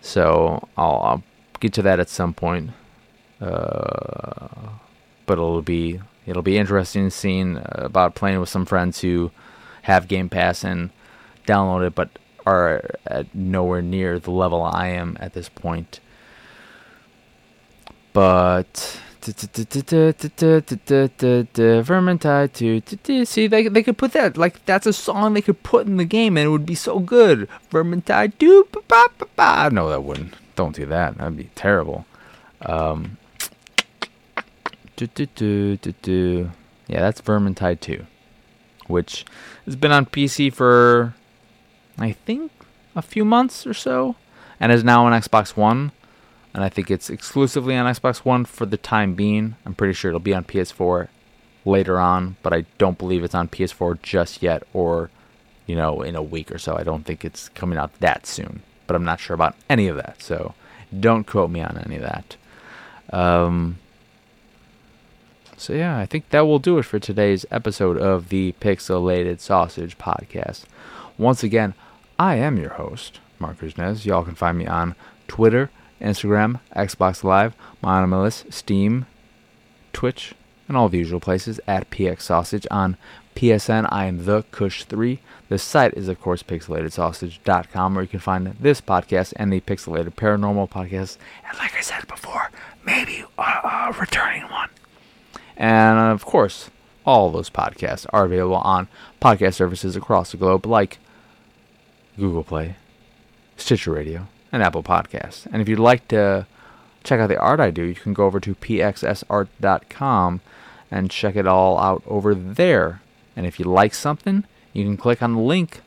So 0.00 0.68
I'll, 0.76 1.00
I'll 1.02 1.22
get 1.60 1.72
to 1.74 1.82
that 1.82 2.00
at 2.00 2.08
some 2.08 2.34
point. 2.34 2.70
Uh, 3.40 4.48
but 5.26 5.34
it'll 5.34 5.62
be 5.62 6.00
it'll 6.26 6.42
be 6.42 6.56
interesting 6.56 7.10
seeing 7.10 7.58
uh, 7.58 7.72
about 7.76 8.14
playing 8.14 8.40
with 8.40 8.48
some 8.48 8.64
friends 8.64 9.00
who 9.00 9.30
have 9.82 10.08
Game 10.08 10.28
Pass 10.28 10.64
and 10.64 10.90
download 11.46 11.86
it, 11.86 11.94
but 11.94 12.08
are 12.46 12.82
at 13.06 13.34
nowhere 13.34 13.82
near 13.82 14.18
the 14.18 14.30
level 14.30 14.62
I 14.62 14.88
am 14.88 15.16
at 15.20 15.34
this 15.34 15.48
point. 15.48 16.00
But 18.12 19.00
Vermintide 21.82 22.52
2. 22.52 23.24
See, 23.24 23.46
they 23.46 23.68
they 23.68 23.82
could 23.82 23.98
put 23.98 24.12
that 24.12 24.36
like 24.36 24.64
that's 24.66 24.86
a 24.86 24.92
song 24.92 25.34
they 25.34 25.42
could 25.42 25.62
put 25.62 25.86
in 25.86 25.96
the 25.96 26.04
game 26.04 26.36
and 26.36 26.46
it 26.46 26.50
would 26.50 26.66
be 26.66 26.74
so 26.74 26.98
good. 26.98 27.48
Vermintide 27.70 28.38
2. 28.38 28.68
No, 29.72 29.88
that 29.88 30.02
wouldn't. 30.02 30.34
Don't 30.54 30.74
do 30.74 30.86
that. 30.86 31.18
That'd 31.18 31.36
be 31.36 31.50
terrible. 31.54 32.06
Um, 32.62 33.18
yeah, 34.98 37.00
that's 37.00 37.20
Vermintide 37.20 37.80
2 37.80 38.06
which 38.88 39.24
has 39.64 39.76
been 39.76 39.92
on 39.92 40.06
PC 40.06 40.52
for 40.52 41.14
I 41.98 42.12
think 42.12 42.52
a 42.94 43.02
few 43.02 43.24
months 43.24 43.66
or 43.66 43.74
so, 43.74 44.16
and 44.60 44.72
is 44.72 44.84
now 44.84 45.06
on 45.06 45.12
Xbox 45.12 45.56
One. 45.56 45.92
And 46.56 46.64
I 46.64 46.70
think 46.70 46.90
it's 46.90 47.10
exclusively 47.10 47.76
on 47.76 47.84
Xbox 47.84 48.20
One 48.20 48.46
for 48.46 48.64
the 48.64 48.78
time 48.78 49.12
being. 49.12 49.56
I'm 49.66 49.74
pretty 49.74 49.92
sure 49.92 50.08
it'll 50.08 50.20
be 50.20 50.32
on 50.32 50.44
PS4 50.44 51.08
later 51.66 52.00
on, 52.00 52.36
but 52.42 52.54
I 52.54 52.64
don't 52.78 52.96
believe 52.96 53.22
it's 53.24 53.34
on 53.34 53.48
PS4 53.48 54.00
just 54.00 54.42
yet, 54.42 54.62
or 54.72 55.10
you 55.66 55.76
know, 55.76 56.00
in 56.00 56.16
a 56.16 56.22
week 56.22 56.50
or 56.50 56.56
so. 56.56 56.74
I 56.74 56.82
don't 56.82 57.04
think 57.04 57.26
it's 57.26 57.50
coming 57.50 57.78
out 57.78 57.92
that 58.00 58.26
soon, 58.26 58.62
but 58.86 58.96
I'm 58.96 59.04
not 59.04 59.20
sure 59.20 59.34
about 59.34 59.54
any 59.68 59.86
of 59.86 59.96
that. 59.96 60.22
So 60.22 60.54
don't 60.98 61.26
quote 61.26 61.50
me 61.50 61.60
on 61.60 61.76
any 61.84 61.96
of 61.96 62.02
that. 62.02 62.36
Um, 63.12 63.76
so, 65.58 65.74
yeah, 65.74 65.98
I 65.98 66.06
think 66.06 66.30
that 66.30 66.46
will 66.46 66.58
do 66.58 66.78
it 66.78 66.84
for 66.84 66.98
today's 66.98 67.44
episode 67.50 67.98
of 67.98 68.30
the 68.30 68.54
Pixelated 68.60 69.40
Sausage 69.40 69.98
Podcast. 69.98 70.64
Once 71.18 71.42
again, 71.42 71.74
I 72.18 72.36
am 72.36 72.56
your 72.56 72.70
host, 72.70 73.20
Marc 73.38 73.62
Nez. 73.76 74.06
Y'all 74.06 74.24
can 74.24 74.34
find 74.34 74.56
me 74.56 74.66
on 74.66 74.94
Twitter, 75.28 75.70
Instagram, 76.00 76.60
Xbox 76.74 77.24
Live, 77.24 77.54
list, 77.82 78.52
Steam, 78.52 79.06
Twitch, 79.92 80.34
and 80.68 80.76
all 80.76 80.88
the 80.88 80.98
usual 80.98 81.20
places 81.20 81.60
at 81.66 81.90
PX 81.90 82.22
Sausage. 82.22 82.66
On 82.70 82.96
PSN, 83.34 83.86
I 83.90 84.06
am 84.06 84.24
the 84.24 84.42
Kush3. 84.44 85.18
The 85.48 85.58
site 85.58 85.94
is, 85.94 86.08
of 86.08 86.20
course, 86.20 86.42
pixelatedsausage.com, 86.42 87.94
where 87.94 88.02
you 88.02 88.08
can 88.08 88.20
find 88.20 88.56
this 88.58 88.80
podcast 88.80 89.32
and 89.36 89.52
the 89.52 89.60
Pixelated 89.60 90.14
Paranormal 90.14 90.70
podcast. 90.70 91.18
And 91.48 91.58
like 91.58 91.74
I 91.76 91.80
said 91.82 92.06
before, 92.08 92.50
maybe 92.84 93.24
a, 93.38 93.42
a 93.42 93.94
returning 93.98 94.44
one. 94.44 94.70
And 95.56 95.98
of 95.98 96.24
course, 96.24 96.70
all 97.04 97.30
those 97.30 97.50
podcasts 97.50 98.06
are 98.10 98.24
available 98.24 98.56
on 98.56 98.88
podcast 99.22 99.54
services 99.54 99.96
across 99.96 100.32
the 100.32 100.36
globe 100.36 100.66
like 100.66 100.98
Google 102.18 102.42
Play, 102.42 102.76
Stitcher 103.56 103.92
Radio, 103.92 104.26
and 104.52 104.62
Apple 104.62 104.82
Podcasts. 104.82 105.46
And 105.52 105.60
if 105.60 105.68
you'd 105.68 105.78
like 105.78 106.08
to 106.08 106.46
check 107.04 107.20
out 107.20 107.28
the 107.28 107.38
art 107.38 107.60
I 107.60 107.70
do, 107.70 107.82
you 107.82 107.94
can 107.94 108.12
go 108.14 108.26
over 108.26 108.40
to 108.40 108.54
pxsart.com 108.54 110.40
and 110.90 111.10
check 111.10 111.36
it 111.36 111.46
all 111.46 111.78
out 111.78 112.02
over 112.06 112.34
there. 112.34 113.02
And 113.34 113.46
if 113.46 113.58
you 113.58 113.64
like 113.66 113.94
something, 113.94 114.44
you 114.72 114.84
can 114.84 114.96
click 114.96 115.22
on 115.22 115.34
the 115.34 115.40
link 115.40 115.80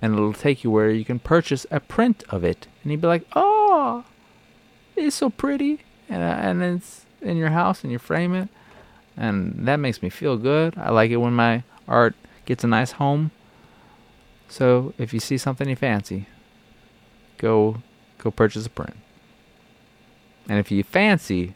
and 0.00 0.14
it'll 0.14 0.32
take 0.32 0.64
you 0.64 0.70
where 0.70 0.90
you 0.90 1.04
can 1.04 1.18
purchase 1.18 1.66
a 1.70 1.80
print 1.80 2.24
of 2.28 2.44
it. 2.44 2.66
And 2.82 2.92
you'd 2.92 3.00
be 3.00 3.06
like, 3.06 3.26
oh, 3.34 4.04
it's 4.96 5.16
so 5.16 5.30
pretty. 5.30 5.80
And, 6.08 6.22
uh, 6.22 6.26
and 6.26 6.62
it's 6.62 7.06
in 7.20 7.36
your 7.36 7.50
house 7.50 7.82
and 7.82 7.92
you 7.92 7.98
frame 7.98 8.34
it 8.34 8.48
and 9.16 9.66
that 9.66 9.76
makes 9.76 10.02
me 10.02 10.08
feel 10.08 10.36
good. 10.36 10.74
I 10.76 10.90
like 10.90 11.10
it 11.10 11.16
when 11.16 11.34
my 11.34 11.64
art 11.86 12.14
gets 12.46 12.64
a 12.64 12.66
nice 12.66 12.92
home. 12.92 13.30
So 14.48 14.94
if 14.98 15.12
you 15.12 15.20
see 15.20 15.38
something 15.38 15.68
you 15.68 15.76
fancy, 15.76 16.26
go 17.42 17.82
go 18.16 18.30
purchase 18.30 18.64
a 18.64 18.70
print. 18.70 18.96
And 20.48 20.58
if 20.58 20.70
you 20.70 20.82
fancy 20.82 21.54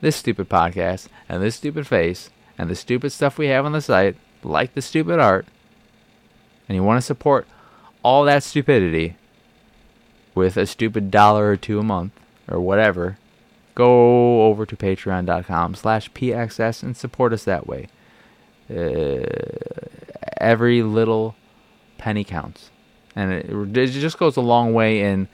this 0.00 0.16
stupid 0.16 0.48
podcast 0.48 1.08
and 1.28 1.42
this 1.42 1.56
stupid 1.56 1.86
face 1.86 2.30
and 2.58 2.68
the 2.68 2.74
stupid 2.74 3.10
stuff 3.10 3.38
we 3.38 3.46
have 3.46 3.64
on 3.64 3.72
the 3.72 3.80
site, 3.80 4.16
like 4.42 4.74
the 4.74 4.82
stupid 4.82 5.18
art, 5.18 5.46
and 6.68 6.76
you 6.76 6.82
want 6.82 6.98
to 6.98 7.06
support 7.06 7.46
all 8.02 8.24
that 8.24 8.42
stupidity 8.42 9.16
with 10.34 10.56
a 10.56 10.66
stupid 10.66 11.10
dollar 11.10 11.50
or 11.50 11.56
two 11.56 11.78
a 11.78 11.82
month 11.82 12.12
or 12.48 12.60
whatever, 12.60 13.18
go 13.74 14.46
over 14.46 14.66
to 14.66 14.76
patreon.com 14.76 15.74
slash 15.74 16.10
pxs 16.12 16.82
and 16.82 16.96
support 16.96 17.32
us 17.32 17.44
that 17.44 17.66
way 17.66 17.86
uh, 18.70 19.26
every 20.38 20.82
little 20.82 21.36
penny 21.98 22.24
counts 22.24 22.70
and 23.16 23.32
it, 23.32 23.76
it 23.76 23.86
just 23.88 24.18
goes 24.18 24.36
a 24.36 24.42
long 24.42 24.74
way 24.74 25.00
in 25.00 25.26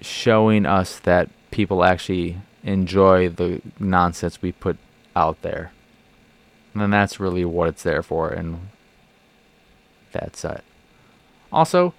showing 0.00 0.66
us 0.66 0.98
that 1.00 1.30
people 1.50 1.84
actually 1.84 2.38
enjoy 2.64 3.28
the 3.28 3.62
nonsense 3.78 4.42
we 4.42 4.52
put 4.52 4.76
out 5.16 5.40
there. 5.42 5.72
And 6.74 6.92
that's 6.92 7.20
really 7.20 7.44
what 7.44 7.68
it's 7.68 7.82
there 7.82 8.02
for 8.02 8.30
and 8.30 8.68
that's 10.10 10.44
it. 10.44 10.64
Also 11.52 11.94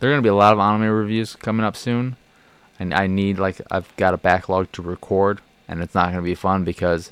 there 0.00 0.10
are 0.10 0.12
going 0.12 0.22
to 0.22 0.26
be 0.26 0.30
a 0.30 0.34
lot 0.34 0.52
of 0.52 0.58
anime 0.58 0.90
reviews 0.90 1.36
coming 1.36 1.64
up 1.64 1.76
soon 1.76 2.16
and 2.78 2.92
I 2.94 3.06
need 3.06 3.38
like 3.38 3.60
I've 3.70 3.94
got 3.96 4.14
a 4.14 4.18
backlog 4.18 4.72
to 4.72 4.82
record, 4.82 5.40
and 5.68 5.82
it's 5.82 5.94
not 5.94 6.06
going 6.06 6.16
to 6.16 6.22
be 6.22 6.34
fun 6.34 6.64
because 6.64 7.10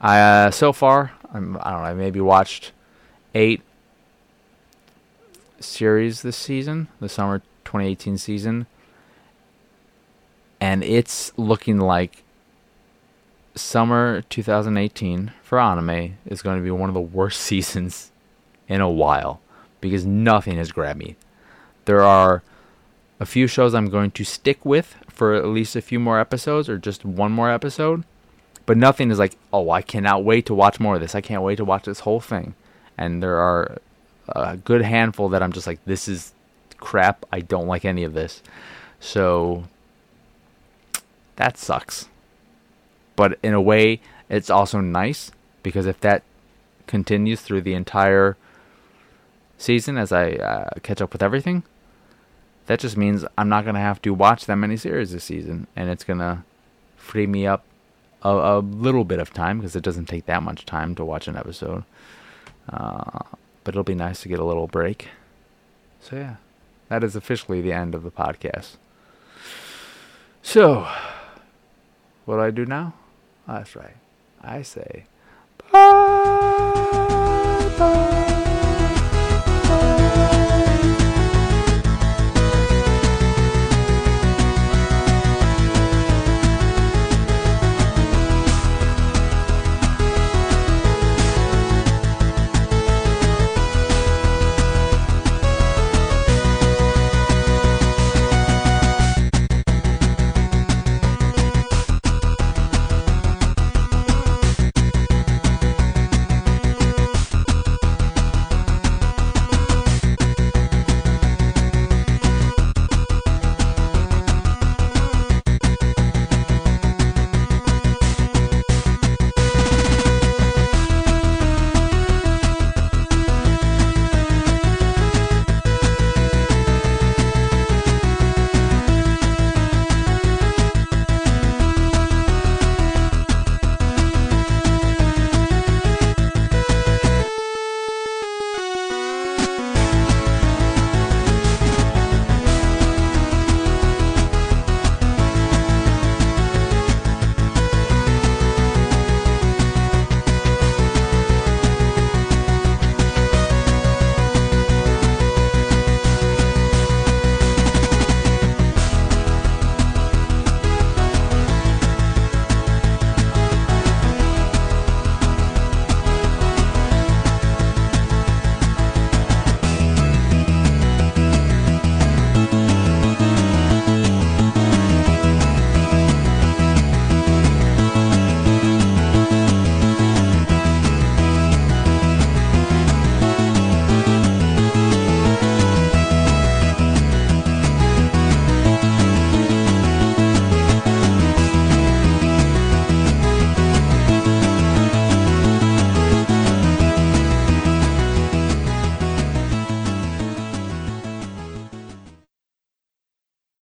I 0.00 0.20
uh, 0.20 0.50
so 0.50 0.72
far 0.72 1.12
I'm, 1.32 1.56
I 1.60 1.70
don't 1.70 1.82
know 1.82 1.88
I 1.88 1.94
maybe 1.94 2.20
watched 2.20 2.72
eight 3.34 3.62
series 5.60 6.22
this 6.22 6.36
season, 6.36 6.88
the 7.00 7.08
summer 7.08 7.40
2018 7.64 8.18
season, 8.18 8.66
and 10.60 10.82
it's 10.82 11.32
looking 11.36 11.78
like 11.78 12.22
summer 13.54 14.22
2018 14.22 15.32
for 15.42 15.60
anime 15.60 16.16
is 16.26 16.42
going 16.42 16.56
to 16.56 16.64
be 16.64 16.70
one 16.70 16.90
of 16.90 16.94
the 16.94 17.00
worst 17.00 17.40
seasons 17.50 18.10
in 18.68 18.80
a 18.80 18.90
while 18.90 19.40
because 19.80 20.06
nothing 20.06 20.56
has 20.56 20.72
grabbed 20.72 20.98
me. 20.98 21.16
There 21.84 22.02
are 22.02 22.42
a 23.20 23.26
few 23.26 23.46
shows 23.46 23.74
I'm 23.74 23.90
going 23.90 24.10
to 24.12 24.24
stick 24.24 24.64
with 24.64 24.96
for 25.08 25.34
at 25.34 25.46
least 25.46 25.76
a 25.76 25.82
few 25.82 26.00
more 26.00 26.18
episodes 26.18 26.68
or 26.68 26.78
just 26.78 27.04
one 27.04 27.32
more 27.32 27.50
episode. 27.50 28.04
But 28.66 28.78
nothing 28.78 29.10
is 29.10 29.18
like, 29.18 29.36
oh, 29.52 29.70
I 29.70 29.82
cannot 29.82 30.24
wait 30.24 30.46
to 30.46 30.54
watch 30.54 30.80
more 30.80 30.94
of 30.94 31.00
this. 31.00 31.14
I 31.14 31.20
can't 31.20 31.42
wait 31.42 31.56
to 31.56 31.64
watch 31.64 31.84
this 31.84 32.00
whole 32.00 32.20
thing. 32.20 32.54
And 32.96 33.22
there 33.22 33.36
are 33.36 33.78
a 34.28 34.56
good 34.56 34.82
handful 34.82 35.28
that 35.30 35.42
I'm 35.42 35.52
just 35.52 35.66
like, 35.66 35.84
this 35.84 36.08
is 36.08 36.32
crap. 36.78 37.24
I 37.32 37.40
don't 37.40 37.66
like 37.66 37.84
any 37.84 38.04
of 38.04 38.14
this. 38.14 38.42
So 39.00 39.64
that 41.36 41.58
sucks. 41.58 42.08
But 43.16 43.38
in 43.42 43.54
a 43.54 43.60
way, 43.60 44.00
it's 44.28 44.50
also 44.50 44.80
nice 44.80 45.30
because 45.62 45.86
if 45.86 46.00
that 46.00 46.22
continues 46.86 47.40
through 47.40 47.62
the 47.62 47.74
entire 47.74 48.36
season 49.58 49.96
as 49.96 50.12
I 50.12 50.32
uh, 50.32 50.70
catch 50.82 51.00
up 51.00 51.12
with 51.12 51.22
everything, 51.22 51.62
that 52.66 52.80
just 52.80 52.96
means 52.96 53.24
I'm 53.36 53.48
not 53.48 53.64
going 53.64 53.74
to 53.74 53.80
have 53.80 54.00
to 54.02 54.14
watch 54.14 54.46
that 54.46 54.56
many 54.56 54.76
series 54.76 55.12
this 55.12 55.24
season. 55.24 55.66
And 55.76 55.90
it's 55.90 56.04
going 56.04 56.18
to 56.18 56.44
free 56.96 57.26
me 57.26 57.46
up 57.46 57.64
a, 58.22 58.30
a, 58.30 58.58
little 58.60 59.04
bit 59.04 59.18
of 59.18 59.32
time 59.32 59.58
because 59.58 59.76
it 59.76 59.84
doesn't 59.84 60.06
take 60.06 60.26
that 60.26 60.42
much 60.42 60.64
time 60.64 60.94
to 60.94 61.04
watch 61.04 61.28
an 61.28 61.36
episode. 61.36 61.84
Uh, 62.68 63.20
but 63.64 63.72
it'll 63.74 63.82
be 63.82 63.94
nice 63.94 64.20
to 64.22 64.28
get 64.28 64.38
a 64.38 64.44
little 64.44 64.66
break. 64.66 65.08
So, 66.00 66.16
yeah, 66.16 66.36
that 66.88 67.02
is 67.02 67.16
officially 67.16 67.60
the 67.60 67.72
end 67.72 67.94
of 67.94 68.02
the 68.02 68.10
podcast. 68.10 68.76
So, 70.42 70.86
what 72.26 72.36
do 72.36 72.42
I 72.42 72.50
do 72.50 72.66
now? 72.66 72.94
Oh, 73.48 73.54
that's 73.54 73.74
right. 73.74 73.96
I 74.42 74.62
say, 74.62 75.06
bye. 75.72 75.80
bye. 77.78 78.20